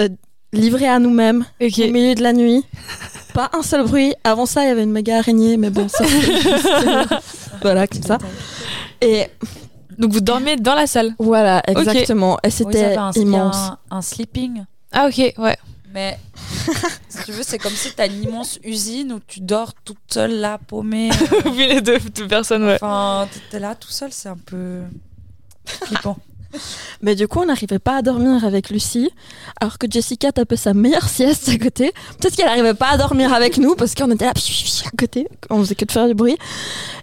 [0.00, 0.08] euh,
[0.52, 2.64] livrées à nous-mêmes, au milieu de la nuit.
[3.34, 4.14] Pas un seul bruit.
[4.24, 7.04] Avant ça, il y avait une méga araignée, mais bon, ça euh,
[7.62, 8.18] Voilà, comme ça.
[9.00, 9.26] Et
[9.98, 12.38] Donc vous dormez dans la salle voilà, exactement.
[12.42, 13.56] Et c'était immense.
[13.56, 14.64] un- un sleeping.
[14.92, 15.56] Ah, ok, ouais.
[15.92, 16.18] Mais
[17.08, 19.98] si tu veux, c'est comme si tu as une immense usine où tu dors toute
[20.08, 21.10] seule là, paumée.
[21.56, 22.76] Les deux, deux personnes, ouais.
[22.76, 24.82] Enfin, t'es là tout seul, c'est un peu
[25.64, 26.16] flippant.
[27.02, 29.10] Mais du coup, on n'arrivait pas à dormir avec Lucie,
[29.60, 31.92] alors que Jessica tapait sa meilleure sieste à côté.
[32.18, 35.60] Peut-être qu'elle n'arrivait pas à dormir avec nous parce qu'on était là à côté, on
[35.60, 36.36] faisait que de faire du bruit.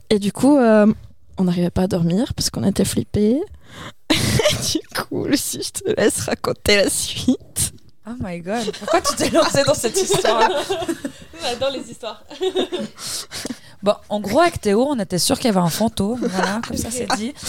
[0.10, 0.92] Et du coup, euh,
[1.38, 3.40] on n'arrivait pas à dormir parce qu'on était flippés.
[4.10, 7.74] du coup, Lucie, je te laisse raconter la suite.
[8.10, 10.50] Oh my god, pourquoi tu t'es lancée dans cette histoire?
[11.42, 12.24] J'adore les histoires.
[13.84, 16.20] Bon, en gros, avec Théo, on était sûr qu'il y avait un fantôme.
[16.22, 17.34] Voilà, comme ça c'est dit.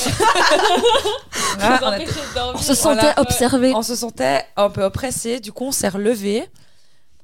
[1.59, 2.11] Voilà, on, était-
[2.55, 3.21] On se sentait Voilà.
[3.21, 3.73] observé.
[3.75, 5.41] on se sentait un peu oppressé.
[5.41, 6.45] Du coup, on s'est relevé.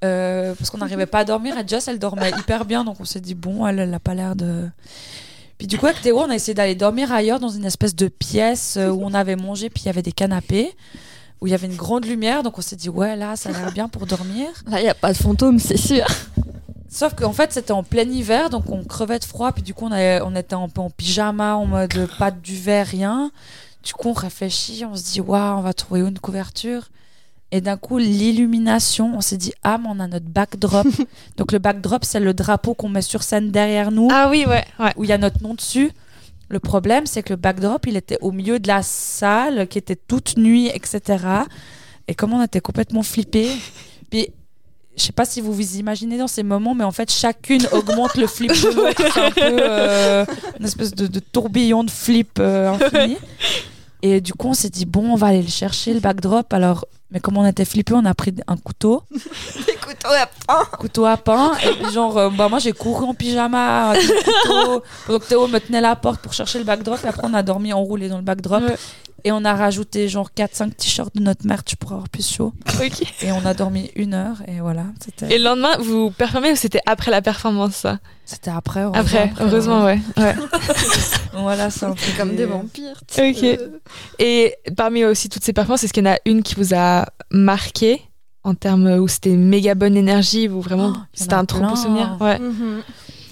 [0.05, 1.57] euh, parce qu'on n'arrivait pas à dormir.
[1.59, 2.85] Et Joss, elle dormait hyper bien.
[2.85, 4.69] Donc, on s'est dit, bon, elle, elle a pas l'air de.
[5.57, 8.09] Puis, du coup, avec Théo, on a essayé d'aller dormir ailleurs dans une espèce de
[8.09, 9.71] pièce euh, où on avait mangé.
[9.71, 10.75] Puis, il y avait des canapés.
[11.40, 12.43] Où il y avait une grande lumière.
[12.43, 14.49] Donc, on s'est dit, ouais, là, ça a l'air bien pour dormir.
[14.67, 16.05] Là, il n'y a pas de fantôme, c'est sûr.
[16.95, 19.85] Sauf qu'en fait, c'était en plein hiver, donc on crevait de froid, puis du coup,
[19.87, 23.33] on, avait- on était un peu en pyjama, en mode pas de duvet, rien.
[23.83, 26.91] Du coup, on réfléchit, on se dit, waouh, on va trouver où une couverture?
[27.51, 30.87] Et d'un coup, l'illumination, on s'est dit, ah, mais on a notre backdrop.
[31.37, 34.65] donc, le backdrop, c'est le drapeau qu'on met sur scène derrière nous, Ah oui, ouais,
[34.79, 34.93] ouais.
[34.97, 35.91] où il y a notre nom dessus.
[36.49, 39.97] Le problème, c'est que le backdrop, il était au milieu de la salle, qui était
[39.97, 41.25] toute nuit, etc.
[42.07, 43.51] Et comme on était complètement flippés,
[44.11, 44.29] puis
[44.97, 48.15] je sais pas si vous vous imaginez dans ces moments, mais en fait, chacune augmente
[48.17, 49.03] le flip de l'autre.
[49.13, 50.25] C'est un peu euh,
[50.59, 53.17] une espèce de, de tourbillon de flip euh, infini.
[54.03, 56.53] Et du coup, on s'est dit, bon, on va aller le chercher, le backdrop.
[56.53, 61.17] Alors, mais comme on était flippés, on a pris un couteau, Écoute, ouais, couteau à
[61.17, 61.53] pain.
[61.65, 64.83] Et puis, genre, euh, bah, moi, j'ai couru en pyjama avec le couteau.
[65.09, 66.99] Donc, Théo me tenait la porte pour chercher le backdrop.
[67.05, 68.63] Et après, on a dormi enroulé dans le backdrop.
[68.63, 68.77] Ouais.
[69.27, 72.53] Et on a rajouté, genre, 4-5 t-shirts de notre merch pour avoir plus chaud.
[73.23, 74.37] Et on a dormi une heure.
[74.47, 74.85] Et voilà.
[75.31, 78.01] Et le lendemain, vous performez ou c'était après la performance, ça?
[78.27, 78.83] C'était après.
[78.93, 79.99] Après, heureusement, ouais.
[80.19, 80.35] ouais.
[81.33, 83.01] Voilà, c'est un peu comme des vampires.
[83.19, 83.59] Ok.
[84.19, 87.07] Et parmi aussi toutes ces performances, est-ce qu'il y en a une qui vous a
[87.31, 88.03] marqué
[88.45, 91.67] en termes où c'était méga bonne énergie, où vraiment Oh, c'était a un trop beau
[91.69, 91.77] plein.
[91.77, 92.17] souvenir?
[92.21, 92.39] Ouais.
[92.39, 92.83] Mhm.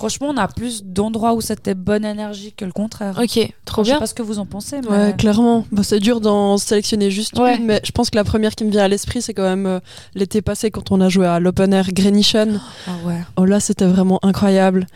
[0.03, 3.17] Franchement, on a plus d'endroits où c'était bonne énergie que le contraire.
[3.23, 4.01] Ok, trop Je sais bien.
[4.01, 4.89] pas ce que vous en pensez, mais.
[4.89, 5.65] Ouais, clairement.
[5.71, 7.57] Bah, c'est dur d'en sélectionner juste Ouais.
[7.57, 9.65] une, mais je pense que la première qui me vient à l'esprit, c'est quand même
[9.67, 9.79] euh,
[10.17, 12.59] l'été passé quand on a joué à l'Open Air Greenishan.
[12.89, 13.21] Ah ouais.
[13.37, 14.89] Oh là, c'était vraiment incroyable.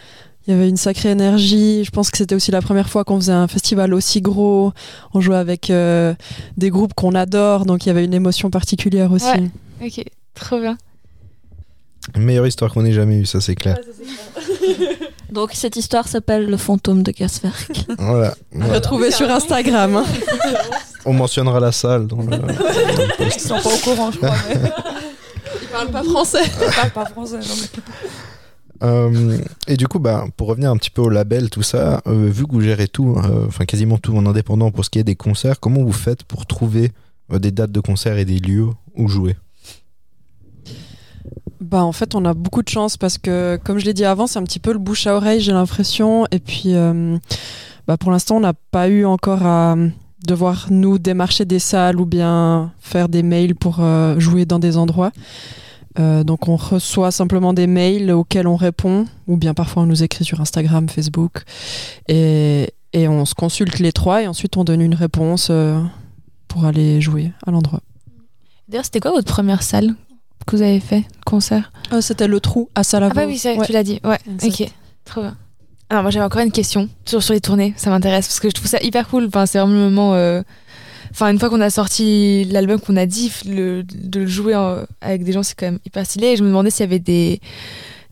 [0.48, 1.84] Il y avait une sacrée énergie.
[1.84, 4.72] Je pense que c'était aussi la première fois qu'on faisait un festival aussi gros.
[5.14, 6.14] On jouait avec euh,
[6.56, 9.26] des groupes qu'on adore, donc il y avait une émotion particulière aussi.
[9.26, 9.50] Ouais.
[9.86, 10.76] Ok, trop bien.
[12.16, 13.76] Meilleure histoire qu'on ait jamais eue, ça c'est clair.
[15.32, 17.72] Donc cette histoire s'appelle Le fantôme de Gaswerk.
[17.98, 18.34] Voilà.
[18.52, 18.74] Voilà.
[18.74, 19.96] Retrouvé sur Instagram.
[19.96, 20.04] hein.
[21.04, 23.36] On mentionnera la salle dans le, dans le post.
[23.36, 24.34] Ils sont pas au courant, je crois.
[24.48, 24.54] Mais...
[25.62, 26.42] Ils parlent pas français.
[26.44, 27.36] Ils parlent pas français.
[27.38, 27.82] non, mais-
[28.82, 32.28] Euh, et du coup, bah, pour revenir un petit peu au label, tout ça, euh,
[32.30, 35.04] vu que vous gérez tout, euh, enfin quasiment tout en indépendant pour ce qui est
[35.04, 36.92] des concerts, comment vous faites pour trouver
[37.32, 39.36] euh, des dates de concerts et des lieux où jouer?
[41.66, 44.28] Bah en fait on a beaucoup de chance parce que comme je l'ai dit avant
[44.28, 47.18] c'est un petit peu le bouche à oreille j'ai l'impression et puis euh,
[47.88, 49.74] bah, pour l'instant on n'a pas eu encore à
[50.24, 54.76] devoir nous démarcher des salles ou bien faire des mails pour euh, jouer dans des
[54.76, 55.10] endroits.
[55.98, 60.04] Euh, donc on reçoit simplement des mails auxquels on répond ou bien parfois on nous
[60.04, 61.42] écrit sur Instagram, Facebook
[62.06, 65.50] et, et on se consulte les trois et ensuite on donne une réponse
[66.46, 67.80] pour aller jouer à l'endroit.
[68.68, 69.94] D'ailleurs, c'était quoi votre première salle?
[70.46, 73.12] Que vous avez fait, le concert Euh, C'était le trou à Salavo.
[73.16, 73.58] Ah bah oui, Ouais.
[73.66, 74.00] tu l'as dit.
[74.04, 74.60] Ouais, Exact.
[74.62, 74.70] ok.
[75.04, 75.36] Trop bien.
[75.88, 78.54] Alors moi j'avais encore une question sur, sur les tournées, ça m'intéresse parce que je
[78.54, 79.26] trouve ça hyper cool.
[79.26, 80.14] Enfin, c'est vraiment le moment.
[80.14, 80.42] euh,
[81.12, 84.80] Enfin, une fois qu'on a sorti l'album, qu'on a dit, le, de le jouer en-
[85.00, 86.26] avec des gens, c'est quand même hyper stylé.
[86.32, 87.40] Et je me demandais s'il y avait des,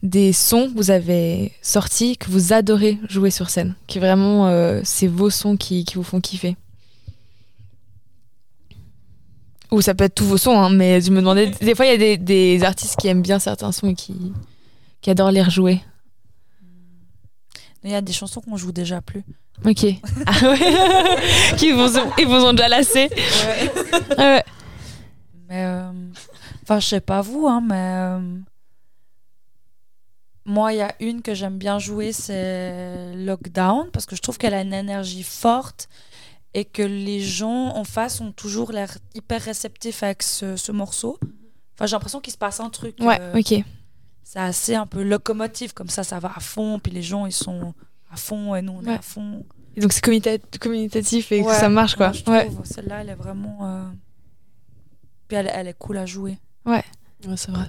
[0.03, 4.81] des sons que vous avez sortis que vous adorez jouer sur scène, qui vraiment, euh,
[4.85, 6.57] c'est vos sons qui, qui vous font kiffer.
[9.71, 11.47] Ou ça peut être tous vos sons, hein, mais je me demandais.
[11.61, 14.33] Des fois, il y a des, des artistes qui aiment bien certains sons et qui,
[15.01, 15.81] qui adorent les rejouer.
[17.83, 19.25] Il y a des chansons qu'on joue déjà plus.
[19.65, 19.87] Ok.
[20.27, 21.17] Ah ouais
[21.59, 23.09] Qui vous ont, ils vous ont déjà lassé.
[24.17, 24.45] Ah ouais.
[25.49, 25.93] Mais euh,
[26.63, 28.39] enfin, je sais pas vous, hein, mais euh,
[30.47, 34.39] moi, il y a une que j'aime bien jouer, c'est Lockdown, parce que je trouve
[34.39, 35.89] qu'elle a une énergie forte
[36.55, 41.19] et que les gens en face ont toujours l'air hyper réceptifs avec ce, ce morceau.
[41.75, 42.97] Enfin, j'ai l'impression qu'il se passe un truc.
[43.01, 43.65] Ouais, euh, ok.
[44.23, 47.33] c'est assez un peu locomotive, comme ça, ça va à fond, puis les gens, ils
[47.33, 47.75] sont
[48.11, 48.95] à fond et nous, on est Ouais.
[48.95, 49.45] à fond.
[49.77, 50.01] Et donc c'est
[50.61, 52.13] communicatif et que Ouais, ça marche quoi.
[52.13, 52.49] je Ouais.
[52.63, 53.59] Celle-là, elle est vraiment.
[53.63, 53.85] euh,
[55.27, 56.39] Puis elle, elle est cool à jouer.
[56.65, 56.85] Ouais,
[57.37, 57.69] c'est vrai.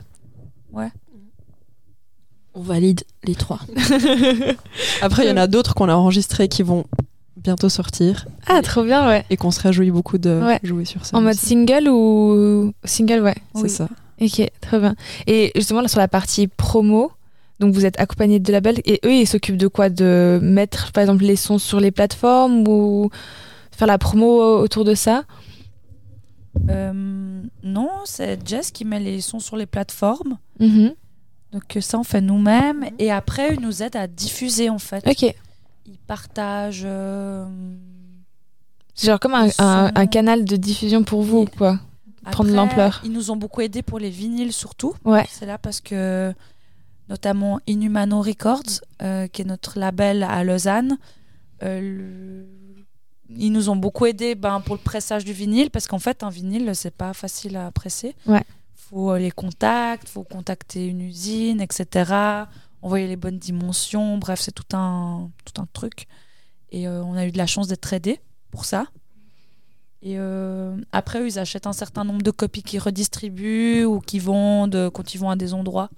[2.53, 3.59] On valide les trois.
[5.01, 6.85] Après, il y en a d'autres qu'on a enregistrés qui vont
[7.37, 9.25] bientôt sortir Ah, trop bien, ouais.
[9.29, 10.59] et qu'on se réjouit beaucoup de Ouais.
[10.63, 11.17] jouer sur scène.
[11.19, 13.35] En mode single ou single, ouais.
[13.55, 13.69] C'est Oui.
[13.69, 13.87] ça.
[14.21, 14.95] Ok, très bien.
[15.27, 17.11] Et justement, là, sur la partie promo,
[17.59, 19.89] donc vous êtes accompagné de labels et eux, ils s'occupent de quoi?
[19.89, 23.09] De mettre, par exemple, les sons sur les plateformes ou
[23.71, 25.23] faire la promo autour de ça?
[26.69, 30.37] Euh, non, c'est Jess qui met les sons sur les plateformes.
[30.59, 30.93] Mhm.
[31.51, 32.85] Donc ça, on fait nous-mêmes.
[32.99, 35.05] Et après, ils nous aident à diffuser, en fait.
[35.07, 35.33] Ok.
[35.85, 36.83] Ils partagent...
[36.85, 37.45] euh,
[38.93, 41.79] C'est genre comme un, canal de diffusion pour vous, quoi.
[42.31, 43.01] Prendre de Après, l'ampleur.
[43.05, 44.95] Ils nous ont beaucoup aidés pour les vinyles, surtout.
[45.03, 45.25] Ouais.
[45.29, 46.33] C'est là parce que,
[47.07, 50.97] notamment Inhumano Records, euh, qui est notre label à Lausanne,
[51.63, 52.47] euh, le-
[53.29, 56.29] ils nous ont beaucoup aidés ben, pour le pressage du vinyle, parce qu'en fait, un
[56.29, 58.15] vinyle, c'est pas facile à presser.
[58.27, 58.43] Ouais.
[58.73, 62.11] faut les contacts, faut contacter une usine, etc.
[62.85, 66.05] Envoyer les bonnes dimensions, bref, c'est tout un, tout un truc.
[66.69, 68.19] Et euh, on a eu de la chance d'être aidés
[68.51, 68.85] pour ça.
[70.03, 74.21] Et euh, après, eux, ils achètent un certain nombre de copies qu'ils redistribuent ou qu'ils
[74.21, 75.89] vendent quand ils vont à des endroits.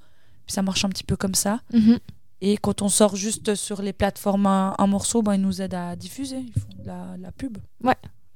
[0.46, 1.60] Puis ça marche un petit peu comme ça.
[1.74, 2.00] Mhm.
[2.40, 5.74] Et quand on sort juste sur les plateformes un, un morceau, ben, ils nous aident
[5.74, 6.38] à diffuser.
[6.40, 7.58] Ils font de la, de la pub.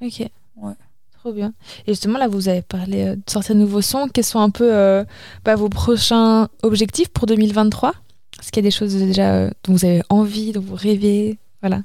[0.02, 0.30] Ok.
[0.58, 0.74] Ouais.
[1.14, 1.54] Trop bien.
[1.88, 4.10] Et justement, là, vous avez parlé euh, de sortir de nouveaux sons.
[4.14, 5.06] Quels sont un peu euh,
[5.46, 7.94] bah, vos prochains objectifs pour 2023
[8.42, 11.38] Est-ce qu'il y a des choses déjà euh, dont vous avez envie, dont vous rêvez?
[11.62, 11.82] Voilà.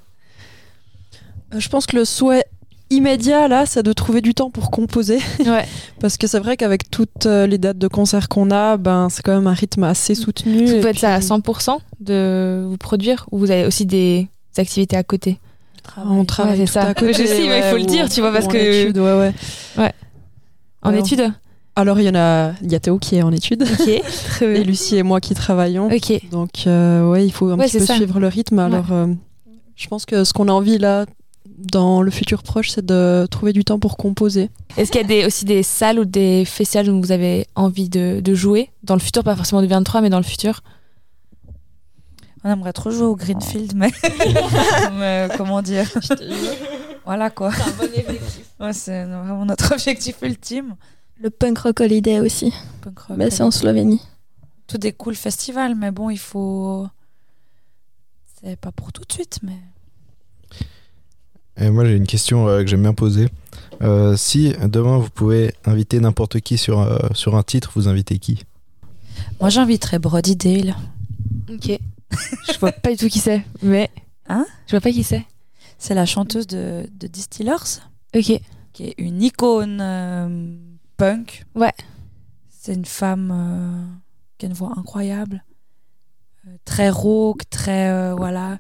[1.55, 2.45] Euh, Je pense que le souhait
[2.91, 5.19] immédiat, là, c'est de trouver du temps pour composer.
[5.41, 5.67] Ouais.
[6.01, 9.23] Parce que c'est vrai qu'avec toutes euh, les dates de concert qu'on a, ben, c'est
[9.23, 10.65] quand même un rythme assez soutenu.
[10.67, 14.29] Vous et faites ça à puis, 100% de vous produire ou vous avez aussi des
[14.57, 15.39] activités à côté?
[16.05, 16.83] On travaille Ouais, tout ça.
[16.89, 17.13] à côté.
[17.13, 19.33] Je sais, mais il faut le dire, tu vois, parce que- études, ouais, ouais.
[19.77, 19.93] En Ouais,
[20.83, 21.33] on- études?
[21.79, 23.63] Alors, il y en a, il y a Théo qui est en études.
[24.41, 24.65] Et.
[24.65, 25.89] Lucie et moi qui travaillons.
[26.31, 27.95] Donc, euh, ouais, il faut un Ouais, petit c'est peu ça.
[27.97, 28.59] suivre le rythme.
[28.59, 29.07] Alors, euh,
[29.77, 31.05] je pense que ce qu'on a envie là,
[31.59, 34.49] dans le futur proche, c'est de trouver du temps pour composer.
[34.79, 37.89] Est-ce qu'il y a des, aussi des salles ou des festivals où vous avez envie
[37.91, 38.71] de, de jouer?
[38.83, 40.63] Dans le futur, pas forcément du 23, mais dans le futur
[42.43, 43.91] On aimerait trop jouer au Greenfield, mais,
[44.99, 45.87] mais comment dire?
[47.05, 47.51] Voilà quoi.
[48.61, 50.75] Ouais, c'est vraiment notre objectif ultime.
[51.21, 52.53] Le punk rock holiday aussi.
[52.83, 54.01] Punk rock, Bah, c'est en Slovénie.
[54.67, 56.87] tout des cool festivals, mais bon, il faut.
[58.43, 59.59] C'est pas pour tout de suite, mais.
[61.59, 63.29] Et moi, j'ai une question euh, que j'aime bien poser.
[63.83, 68.19] Euh, si demain vous pouvez inviter n'importe qui sur, euh, sur un titre, vous invitez
[68.19, 68.45] qui?
[69.41, 70.77] Moi, j'inviterais Brody Dale.
[71.51, 71.79] Ok.
[72.53, 73.91] Je vois pas du tout qui c'est, mais.
[74.29, 74.45] Hein?
[74.67, 75.25] Je vois pas qui c'est.
[75.79, 77.81] C'est la chanteuse de, de Distillers,
[78.15, 78.41] Ok.
[78.73, 80.57] qui est une icône euh,
[80.97, 81.45] punk.
[81.55, 81.75] Ouais.
[82.51, 83.87] C'est une femme euh,
[84.39, 85.45] qui a une voix incroyable,
[86.47, 88.59] euh, très rauque, très euh, voilà.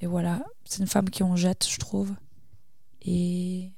[0.00, 2.14] Et voilà, c'est une femme qui en jette, je trouve.
[3.02, 3.72] Et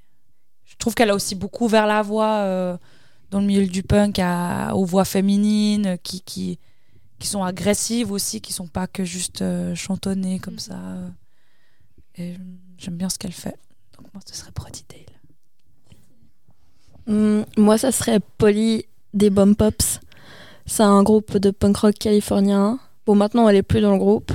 [0.65, 2.79] je trouve qu'elle a aussi beaucoup ouvert la voix
[3.31, 6.59] dans le milieu du punk à- aux voix féminines qui, qui,
[7.19, 9.43] qui sont agressives aussi, qui sont pas que juste
[9.75, 10.79] chantonnées comme ça.
[12.17, 12.37] Et
[12.79, 13.59] j'aime bien ce qu'elle fait.
[13.97, 15.12] Donc moi, ce serait Brody Dale.
[17.09, 20.01] Hum, moi, ça serait Polly des Bomb Pops.
[20.67, 22.79] C'est un groupe de punk rock californien.
[23.07, 24.33] Bon, maintenant, elle est plus dans le groupe.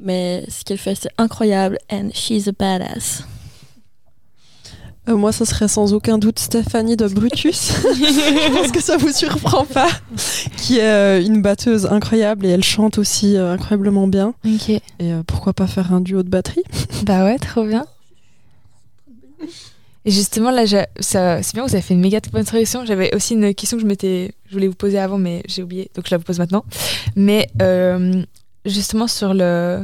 [0.00, 1.78] Mais ce qu'elle fait, c'est incroyable.
[1.90, 3.24] And she's a badass.
[5.08, 7.72] Euh, moi, ça serait sans aucun doute Stéphanie de Brutus.
[7.82, 9.88] je pense que ça vous surprend pas.
[10.56, 14.34] Qui est euh, une batteuse incroyable et elle chante aussi euh, incroyablement bien.
[14.44, 14.80] Et
[15.26, 16.64] pourquoi pas faire un duo de batterie?
[17.04, 17.86] Bah ouais, trop bien.
[20.04, 20.64] Et justement, là,
[21.00, 22.84] c'est bien, vous avez fait une méga bonne transition.
[22.84, 26.06] J'avais aussi une question que je je voulais vous poser avant, mais j'ai oublié, donc
[26.06, 26.64] je la vous pose maintenant.
[27.16, 28.22] Mais euh,
[28.64, 29.82] justement sur le,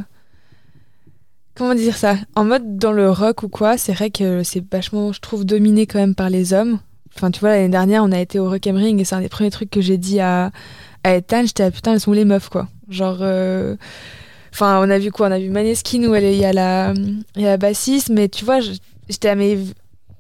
[1.55, 5.13] comment dire ça, en mode dans le rock ou quoi, c'est vrai que c'est vachement,
[5.13, 6.79] je trouve, dominé quand même par les hommes.
[7.17, 9.29] Enfin, tu vois, l'année dernière, on a été au Rock Ring et c'est un des
[9.29, 10.51] premiers trucs que j'ai dit à,
[11.05, 11.43] à Ethan.
[11.45, 12.69] J'étais, ah, putain, elles sont où les meufs, quoi?
[12.89, 13.77] Genre, euh,
[14.53, 15.29] enfin, on a vu quoi?
[15.29, 16.93] On a vu Maneskin où il y a la,
[17.37, 18.59] il y a la bassiste, mais tu vois,
[19.09, 19.59] j'étais à mes.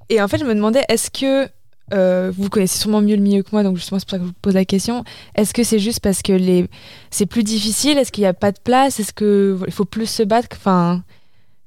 [0.08, 1.48] Et en fait, je me demandais, est-ce que.
[1.92, 4.24] euh, vous connaissez sûrement mieux le milieu que moi, donc justement, c'est pour ça que
[4.24, 5.04] je vous pose la question.
[5.34, 6.66] Est-ce que c'est juste parce que les...
[7.10, 7.98] c'est plus difficile?
[7.98, 9.00] Est-ce qu'il n'y a pas de place?
[9.00, 10.48] Est-ce qu'il faut plus se battre?
[10.56, 11.02] Enfin,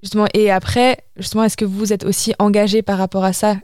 [0.02, 0.26] justement.
[0.34, 3.58] Et après, justement, est-ce que vous êtes aussi engagé par rapport à ça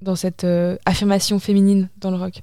[0.00, 2.42] dans cette euh, affirmation féminine dans le rock?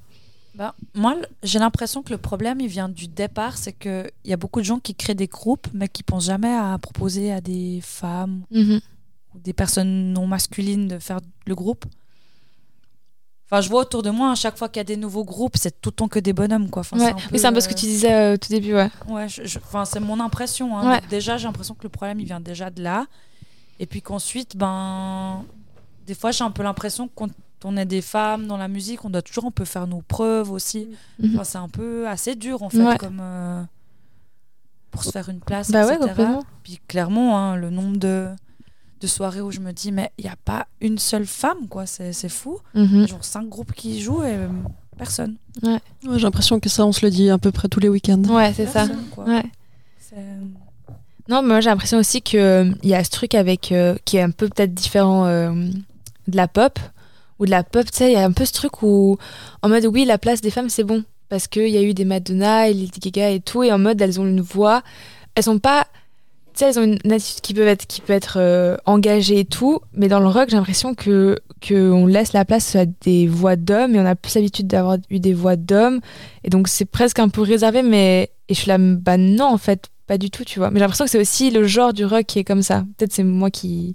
[0.54, 3.58] Bah, moi, j'ai l'impression que le problème, il vient du départ.
[3.58, 6.54] C'est qu'il y a beaucoup de gens qui créent des groupes, mais qui pensent jamais
[6.54, 8.44] à proposer à des femmes
[9.34, 11.84] ou des personnes non masculines de faire le groupe.
[13.46, 15.56] Enfin, je vois autour de moi, à chaque fois qu'il y a des nouveaux groupes,
[15.56, 16.80] c'est tout le temps que des bonhommes, quoi.
[16.80, 18.48] Enfin, Ouais, peu, mais c'est un peu ce que euh, tu disais euh, au tout
[18.48, 18.90] début, ouais.
[19.06, 20.78] Ouais, je- je- enfin, c'est mon impression.
[20.78, 20.92] hein.
[20.94, 21.00] Ouais.
[21.10, 23.06] Déjà, j'ai l'impression que le problème, il vient déjà de là.
[23.78, 25.44] Et puis qu'ensuite, ben,
[26.06, 27.28] des fois, j'ai un peu l'impression que quand
[27.64, 30.50] on est des femmes dans la musique, on doit toujours un peu faire nos preuves
[30.50, 30.88] aussi.
[31.18, 31.34] Mhm.
[31.34, 32.96] Enfin, c'est un peu assez dur, en fait, Ouais.
[32.98, 33.62] comme euh,
[34.90, 36.08] pour se faire une place, Bah ouais, etc.
[36.08, 36.44] complètement.
[36.62, 38.28] Puis clairement, hein, le nombre de,
[39.04, 41.84] de soirées où je me dis, mais il n'y a pas une seule femme, quoi.
[41.86, 42.58] C'est c'est fou.
[42.74, 43.06] Mhm.
[43.06, 44.48] Genre cinq groupes qui jouent et euh,
[44.96, 45.36] personne.
[45.62, 48.22] Ouais, J'ai l'impression que ça, on se le dit à peu près tous les week-ends.
[48.24, 48.86] Ouais, c'est ça.
[49.14, 49.24] Quoi.
[49.24, 49.44] Ouais.
[50.00, 50.16] C'est-
[51.28, 54.16] Non, mais moi j'ai l'impression aussi qu'il il y a ce truc avec euh, qui
[54.16, 55.52] est un peu peut-être différent euh,
[56.28, 56.78] de la pop
[57.38, 59.18] ou de la pop, tu sais, il y a un peu ce truc où
[59.62, 62.04] en mode oui, la place des femmes c'est bon parce qu'il y a eu des
[62.04, 64.82] Madonna et Lady Gaga et tout et en mode elles ont une voix,
[65.34, 65.86] elles sont pas
[66.58, 70.26] sais, elles ont une attitude qui peut être euh, engagée et tout, mais dans le
[70.26, 74.04] rock, j'ai l'impression que que on laisse la place à des voix d'hommes et on
[74.04, 76.00] a plus l'habitude d'avoir eu des voix d'hommes.
[76.44, 79.58] Et donc c'est presque un peu réservé mais et je suis là bah non en
[79.58, 80.70] fait pas du tout tu vois.
[80.70, 82.84] Mais j'ai l'impression que c'est aussi le genre du rock qui est comme ça.
[82.98, 83.94] Peut-être c'est moi qui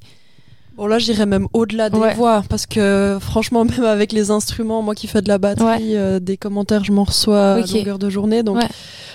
[0.79, 2.13] Bon, là, j'irais même au-delà des Ouais.
[2.13, 6.21] voix, parce que franchement, même avec les instruments, moi qui fais de la batterie, euh,
[6.21, 8.43] des commentaires, je m'en reçois à longueur de journée.
[8.43, 8.67] Donc, Ouais.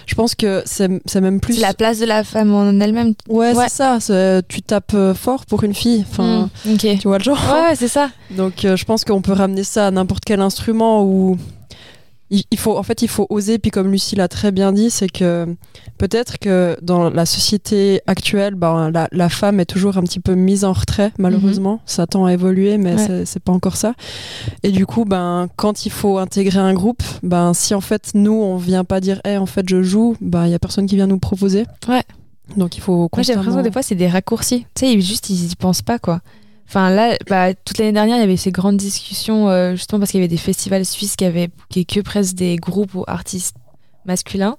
[0.06, 0.88] je pense que c'est
[1.22, 1.54] même plus.
[1.54, 3.64] c'est la place de la femme en elle-même Ouais, Ouais.
[3.68, 4.42] c'est ça.
[4.46, 6.04] Tu tapes euh, fort pour une fille.
[6.10, 7.38] Enfin, Mm, ok tu vois le genre.
[7.50, 10.40] ouais ouais, c'est ça Donc, euh, je pense qu'on peut ramener ça à n'importe quel
[10.42, 11.38] instrument où
[12.50, 13.58] il, faut, en fait, il faut oser.
[13.58, 15.46] Puis, comme Lucie l'a très bien dit, c'est que
[15.98, 20.34] peut-être que dans la société actuelle, ben, la, la femme est toujours un petit peu
[20.34, 21.80] mise en retrait, malheureusement.
[21.86, 22.98] Ça tend à évoluer, mais Mhm.
[23.10, 23.24] Ouais.
[23.26, 23.94] c'est- pas encore ça.
[24.62, 28.32] Et du coup, ben, quand il faut intégrer un groupe, ben, si en fait, nous,
[28.32, 30.96] on vient pas dire, hey, en fait, je joue, ben, il y a personne qui
[30.96, 31.64] vient nous proposer.
[31.88, 32.02] Ouais.
[32.56, 33.40] Donc, il faut moi j'ai constamment...
[33.40, 36.20] l'impression des fois c'est des raccourcis tu sais ils- juste ils y pensent pas quoi
[36.66, 40.10] enfin là bah, toute l'année dernière il y avait ces grandes discussions euh, justement parce
[40.10, 43.56] qu'il y avait des festivals suisses qui avaient qui que presque des groupes ou artistes
[44.04, 44.56] masculins.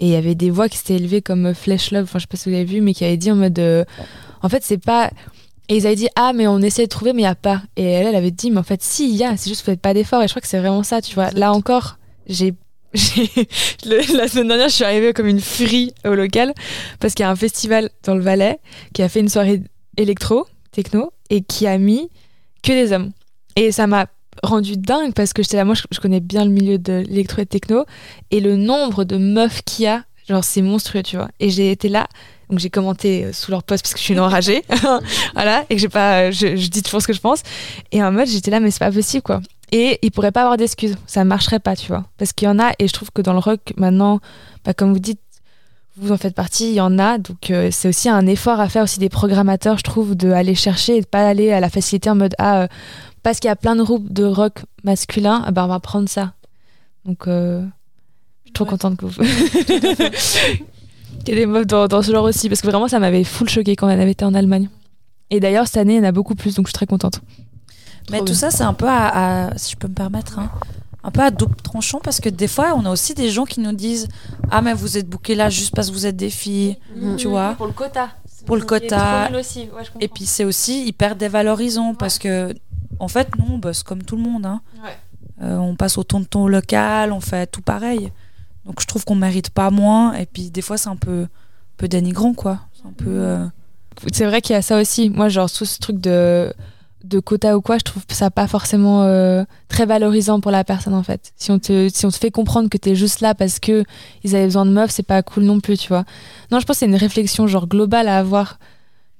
[0.00, 2.24] Et il y avait des voix qui s'étaient élevées comme euh, Flesh Love enfin je
[2.24, 3.84] sais pas si vous avez vu mais qui avaient dit en mode euh,
[4.42, 5.10] en fait c'est pas
[5.68, 7.62] et ils avaient dit ah mais on essaie de trouver mais il y a pas.
[7.76, 9.66] Et elle elle avait dit mais en fait si il y a c'est juste que
[9.66, 10.22] vous faites pas d'efforts.
[10.22, 11.30] Et je crois que c'est vraiment ça tu vois.
[11.32, 12.54] Là encore j'ai
[13.84, 16.54] la semaine dernière je suis arrivée comme une furie au local
[17.00, 18.60] parce qu'il y a un festival dans le Valais
[18.94, 19.62] qui a fait une soirée
[19.98, 20.46] électro
[20.78, 22.08] techno et qui a mis
[22.62, 23.10] que des hommes.
[23.56, 24.06] Et ça m'a
[24.44, 25.64] rendu dingue parce que j'étais là.
[25.64, 27.84] Moi je, connais bien le milieu de l'électro et techno
[28.30, 31.28] et le nombre de meufs qu'il y a genre c'est monstrueux tu vois.
[31.40, 32.06] Et j'ai été là.
[32.48, 34.62] Donc j'ai commenté euh, sous leur post parce que je suis une enragée.
[35.34, 35.64] Voilà.
[35.68, 37.42] Et que j'ai pas euh, je, dis toujours ce que je pense.
[37.90, 39.40] Et en mode j'étais là mais c'est pas possible quoi.
[39.72, 40.96] Et il pourrait pas avoir d'excuses.
[41.08, 42.04] Ça marcherait pas tu vois.
[42.18, 44.20] Parce qu'il y en a et je trouve que dans le rock maintenant
[44.64, 45.20] bah, comme vous dites
[46.00, 48.68] vous en faites partie, il y en a, donc euh, c'est aussi un effort à
[48.68, 51.68] faire aussi des programmateurs, je trouve, de aller chercher et de pas aller à la
[51.70, 52.66] facilité en mode ah euh,
[53.22, 56.08] parce qu'il y a plein de groupes de rock masculin, ah ben on va prendre
[56.08, 56.32] ça.
[57.04, 57.62] Donc euh,
[58.44, 58.70] je suis trop Ouais.
[58.70, 59.12] contente que vous
[61.24, 63.24] qu'il y ait des meufs dans, dans ce genre aussi, parce que vraiment ça m'avait
[63.24, 64.68] full choqué quand on avait été en Allemagne.
[65.30, 67.20] Et d'ailleurs cette année il y en a beaucoup plus, donc je suis très contente.
[68.10, 68.40] Mais Trop tout bien.
[68.40, 70.50] ça, c'est un peu à, à- si je peux me permettre, hein,
[71.08, 73.60] un peu à double tranchant parce que des fois, on a aussi des gens qui
[73.60, 74.08] nous disent
[74.50, 76.76] Ah, mais vous êtes bouqués là juste parce que vous êtes des filles,
[77.16, 77.54] tu vois.
[77.54, 78.10] Pour le quota.
[78.46, 79.30] Pour le quota.
[79.38, 80.00] aussi, ouais, je comprends.
[80.00, 82.54] Et puis, c'est aussi hyper dévalorisant parce que,
[82.98, 84.46] en fait, nous, on bosse comme tout le monde.
[84.46, 84.60] hein.
[84.84, 84.96] Ouais.
[85.42, 88.12] Euh, on passe autant de temps au local, on fait tout pareil.
[88.64, 90.12] Donc, je trouve qu'on mérite pas moins.
[90.14, 91.26] Et puis, des fois, c'est un peu,
[91.76, 92.60] peu dénigrant, quoi.
[92.74, 93.06] C'est un peu.
[93.08, 93.46] euh,
[94.12, 95.10] c'est vrai qu'il y a ça aussi.
[95.10, 96.52] Moi, genre, tout ce truc de
[97.04, 100.94] de quota ou quoi, je trouve ça pas forcément euh, très valorisant pour la personne
[100.94, 101.32] en fait.
[101.36, 103.84] Si on te, si on te fait comprendre que t'es juste là parce que
[104.24, 106.04] ils avaient besoin de meufs, c'est pas cool non plus, tu vois.
[106.50, 108.58] Non, je pense que c'est une réflexion genre globale à avoir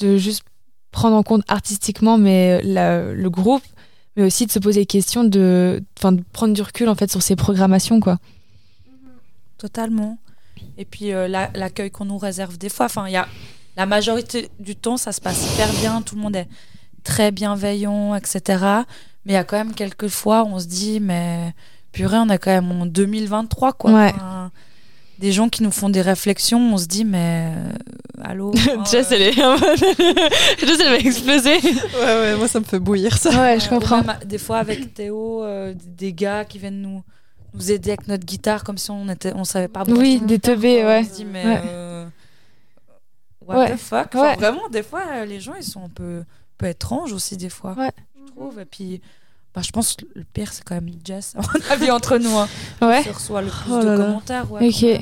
[0.01, 0.43] de juste
[0.91, 3.63] prendre en compte artistiquement mais la- le groupe,
[4.17, 7.23] mais aussi de se poser des questions de, de prendre du recul en fait sur
[7.23, 8.19] ses programmations quoi.
[9.57, 10.19] Totalement.
[10.77, 13.29] Et puis euh, la- l'accueil qu'on nous réserve des fois, enfin, il y a
[13.77, 16.49] la majorité du temps, ça se passe hyper bien, tout le monde est
[17.09, 18.41] très bienveillant, etc.
[19.25, 21.55] Mais il y a quand même quelques fois où on se dit, mais
[21.93, 23.93] purée, on est quand même en 2023, quoi.
[23.93, 24.13] Ouais.
[24.15, 24.51] Enfin,
[25.19, 27.73] des gens qui nous font des réflexions, on se dit, mais euh,
[28.23, 28.53] allô
[28.91, 29.33] Jess, euh, elle est
[30.67, 31.57] Jess, elle va exploser.
[31.57, 33.31] Ouais, ouais, moi ça me fait bouillir ça.
[33.31, 34.03] Ouais, je comprends.
[34.05, 37.03] même, des fois avec Théo, euh, des gars qui viennent nous
[37.55, 40.85] nous aider avec notre guitare comme si on était on savait pas Oui, des teubés,
[40.85, 41.01] ouais.
[41.03, 41.61] On se dit mais Ouais.
[41.67, 42.07] euh,
[43.47, 43.73] what Ouais.
[43.73, 44.09] the fuck?
[44.15, 44.37] Enfin, Ouais.
[44.37, 46.23] vraiment des fois euh, les gens ils sont un peu
[46.59, 47.91] peu étranges aussi des fois Ouais.
[48.27, 49.01] je trouve et puis
[49.55, 52.37] bah, je pense que le pire c'est quand même Jess à mon avis entre nous
[52.37, 52.49] hein,
[52.83, 53.03] Ouais.
[53.03, 55.01] qui reçoit le plus Oh de là commentaires ouais, Ok.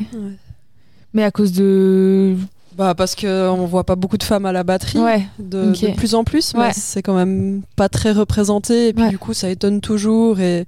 [1.12, 2.36] Mais à cause de.
[2.76, 4.98] Bah parce que on voit pas beaucoup de femmes à la batterie.
[4.98, 5.26] Ouais.
[5.38, 6.72] De, plus en plus, mais Ouais.
[6.74, 8.88] c'est quand même pas très représenté.
[8.88, 9.08] Et puis Ouais.
[9.10, 10.40] du coup, ça étonne toujours.
[10.40, 10.66] Et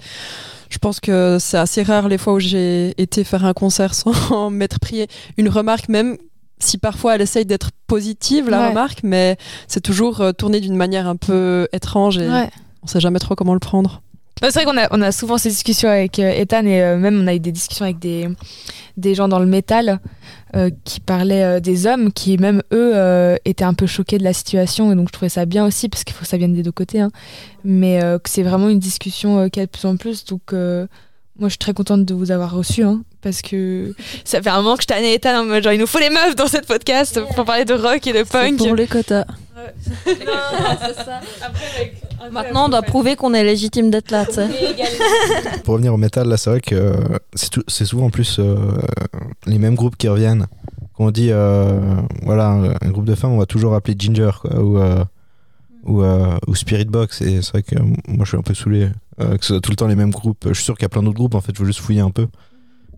[0.70, 4.49] je pense que c'est assez rare les fois où j'ai été faire un concert sans
[4.49, 6.16] m'être pris une remarque, même
[6.61, 8.68] si parfois elle essaye d'être positive, la Ouais.
[8.68, 9.36] remarque, mais
[9.66, 12.50] c'est toujours euh, tourné d'une manière un peu étrange et Ouais.
[12.82, 14.02] on sait jamais trop comment le prendre.
[14.40, 16.96] Bah, c'est vrai qu'on a, on a souvent ces discussions avec euh, Ethan et euh,
[16.96, 18.28] même on a eu des discussions avec des,
[18.96, 19.98] des gens dans le métal
[20.54, 24.22] euh, qui parlaient euh, des hommes qui, même eux, euh, étaient un peu choqués de
[24.22, 24.92] la situation.
[24.92, 26.70] Et donc je trouvais ça bien aussi parce qu'il faut que ça vienne des deux
[26.70, 27.00] côtés.
[27.00, 27.11] hein.
[27.64, 30.24] Mais euh, que c'est vraiment une discussion euh, qu'il y a de plus en plus.
[30.24, 30.86] Donc euh,
[31.40, 33.95] moi je suis très contente de vous avoir reçu hein, parce que
[34.25, 36.11] ça fait un moment que je tannais Ethan en mode genre il nous faut les
[36.11, 38.59] meufs dans cette podcast pour parler de rock et de punk.
[38.59, 39.25] Pour les quotas.
[42.31, 44.25] Maintenant, on doit prouver qu'on est légitime d'être là.
[45.64, 48.57] Pour revenir au métal, là, c'est vrai que euh, c'est souvent en plus euh,
[49.47, 50.47] les mêmes groupes qui reviennent.
[50.97, 54.31] Quand on dit, euh, voilà, un, un groupe de femmes, on va toujours appeler Ginger,
[54.41, 55.05] quoi, ou, euh,
[55.85, 57.21] ou, euh, ou Spirit Box.
[57.23, 58.89] Et c'est vrai que moi, je suis un peu saoulé
[59.21, 60.45] euh, que ce soit tout le temps les mêmes groupes.
[60.49, 62.01] Je suis sûr qu'il y a plein d'autres groupes, en fait, je veux juste fouiller
[62.01, 62.27] un peu.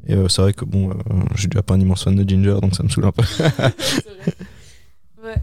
[0.06, 0.94] Et euh, c'est vrai que, bon, euh,
[1.34, 3.22] je suis déjà pas un immense fan de Ginger, donc ça me saoule un peu.
[5.22, 5.34] Ouais.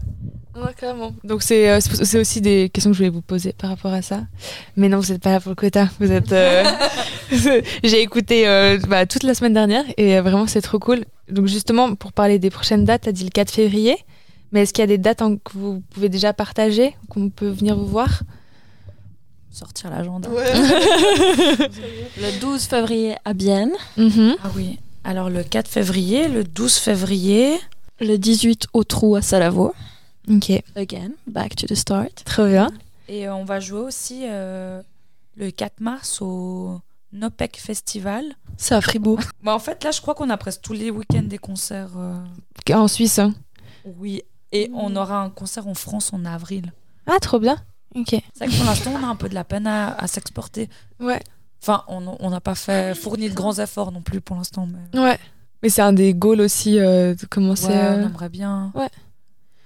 [0.60, 1.14] Ouais, clairement.
[1.22, 4.02] Donc c'est euh, c'est aussi des questions que je voulais vous poser par rapport à
[4.02, 4.22] ça.
[4.76, 5.88] Mais non, vous n'êtes pas là pour le quota.
[6.00, 6.32] Vous êtes.
[6.32, 6.64] euh,
[7.84, 8.44] J'ai écouté
[8.88, 11.04] bah, toute la semaine dernière et vraiment c'est trop cool.
[11.30, 13.96] Donc justement pour parler des prochaines dates, t'as dit le 4 février.
[14.50, 17.76] Mais est-ce qu'il y a des dates que vous pouvez déjà partager, qu'on peut venir
[17.76, 18.22] vous voir?
[19.50, 20.28] Sortir l'agenda
[22.18, 23.72] Le 12 février à Bienne.
[23.96, 24.36] Mhm.
[24.42, 27.58] ah oui alors le 4 février le 12 février
[28.00, 29.72] Le 18 au Trou à Salavo.
[30.30, 32.24] Ok, Again, back to the start.
[32.26, 32.70] trop bien.
[33.08, 34.82] Et euh, on va jouer aussi euh,
[35.36, 36.78] le 4 mars au
[37.12, 38.24] Nopec Festival.
[38.58, 39.20] C'est à Fribourg.
[39.42, 41.92] Bah, en fait, là, je crois qu'on a presque tous les week-ends des concerts.
[41.96, 43.18] euh, En Suisse.
[43.18, 43.32] hein.
[43.86, 44.20] Oui.
[44.52, 46.72] Et on aura un concert en France en avril.
[47.06, 47.56] Ah, trop bien.
[47.94, 48.08] Ok.
[48.10, 50.68] C'est vrai que pour l'instant, on a un peu de la peine à, à s'exporter.
[51.00, 51.20] Ouais.
[51.62, 54.66] Enfin, on on n'a pas fait fourni de grands efforts non plus pour l'instant.
[54.92, 55.18] Mais Ouais.
[55.62, 57.66] Mais c'est un des goals aussi euh, de commencer.
[57.68, 58.70] ouais, on euh, aimerait bien.
[58.74, 58.88] Ouais.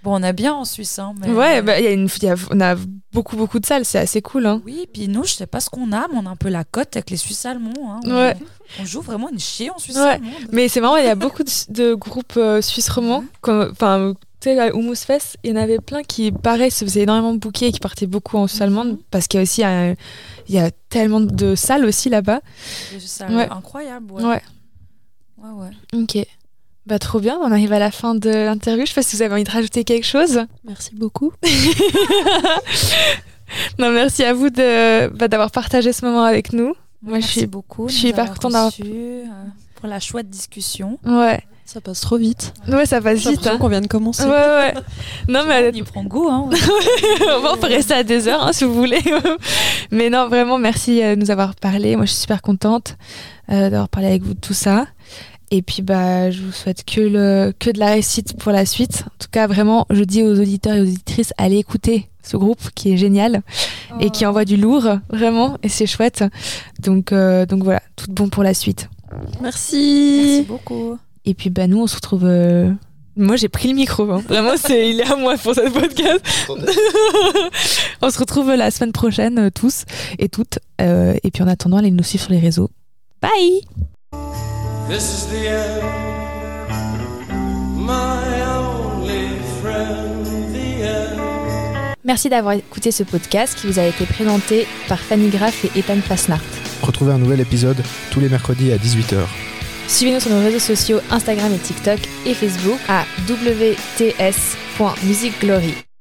[0.02, 0.98] Bon, on est bien en Suisse.
[0.98, 1.30] Hein, mais...
[1.30, 2.74] Ouais, bah, y a une, y a- on a
[3.12, 4.46] beaucoup, beaucoup de salles, c'est assez cool.
[4.46, 4.60] Hein.
[4.64, 6.64] Oui, puis nous, je sais pas ce qu'on a, mais on a un peu la
[6.64, 7.72] cote avec les Suisses allemands.
[7.88, 8.00] hein.
[8.06, 8.34] On- Ouais.
[8.80, 10.02] On joue vraiment une chier en Suisse Ouais.
[10.14, 10.32] allemande.
[10.50, 13.22] Mais c'est marrant, il y a beaucoup de, de groupes euh, suisses romans.
[13.42, 16.84] Comme- Enfin, tu sais, à Humus Fest, il y en avait plein qui, pareil, se
[16.84, 19.62] faisaient énormément booker et qui partaient beaucoup en Suisse allemande parce qu'il y a aussi
[19.64, 19.94] un-
[20.48, 22.40] il y a tellement de salles aussi là-bas.
[22.92, 23.48] Des salles Ouais.
[23.50, 24.12] incroyables.
[24.12, 24.22] Ouais.
[24.24, 24.42] Ouais.
[25.38, 25.50] Ouais,
[25.94, 26.00] ouais.
[26.02, 26.18] Ok.
[26.84, 28.84] Bah trop bien, on arrive à la fin de l'interview.
[28.84, 30.40] Je sais pas si vous avez envie de rajouter quelque chose.
[30.64, 31.32] Merci beaucoup.
[33.78, 36.74] Non, merci à vous de bah, d'avoir partagé ce moment avec nous.
[37.02, 37.88] Moi, je Merci suis- beaucoup.
[37.88, 39.24] je suis hyper contente euh,
[39.74, 40.98] pour la chouette discussion.
[41.04, 41.40] Ouais.
[41.72, 42.52] Ça passe trop vite.
[42.68, 43.46] Ouais, ça passe vite.
[43.46, 43.56] Hein.
[43.56, 44.24] qu'on vient de commencer.
[44.24, 44.74] Ouais, ouais.
[45.28, 46.28] Non, mais On y prend goût.
[46.28, 46.50] Hein.
[47.50, 49.00] on peut rester à des heures hein, si vous voulez.
[49.90, 51.96] Mais non, vraiment, merci euh, de nous avoir parlé.
[51.96, 52.98] Moi, je suis super contente
[53.50, 54.86] euh, d'avoir parlé avec vous de tout ça.
[55.50, 59.04] Et puis, bah, je vous souhaite que, le, que de la réussite pour la suite.
[59.06, 62.60] En tout cas, vraiment, je dis aux auditeurs et aux auditrices, allez écouter ce groupe
[62.74, 63.40] qui est génial
[63.98, 66.22] et qui envoie du lourd, vraiment, et c'est chouette.
[66.80, 68.90] Donc, euh, donc voilà, tout bon pour la suite.
[69.40, 70.20] Merci.
[70.22, 70.98] Merci beaucoup.
[71.24, 72.24] Et puis, bah, nous, on se retrouve.
[72.24, 72.70] Euh,
[73.16, 74.10] moi, j'ai pris le micro.
[74.10, 74.22] Hein.
[74.28, 76.20] Vraiment, c'est il est à moi pour cette podcast.
[78.02, 79.84] on se retrouve la semaine prochaine, euh, tous
[80.18, 80.58] et toutes.
[80.80, 82.70] Euh, et puis, en attendant, allez nous suivre sur les réseaux.
[83.20, 83.60] Bye!
[87.76, 91.94] My only friend, the end.
[92.04, 96.00] Merci d'avoir écouté ce podcast qui vous a été présenté par Fanny Graff et Ethan
[96.00, 96.42] Fasnart.
[96.82, 99.51] Retrouvez un nouvel épisode tous les mercredis à 18h.
[99.88, 105.84] Suivez-nous sur nos réseaux sociaux Instagram et TikTok et Facebook à wts.musicglory.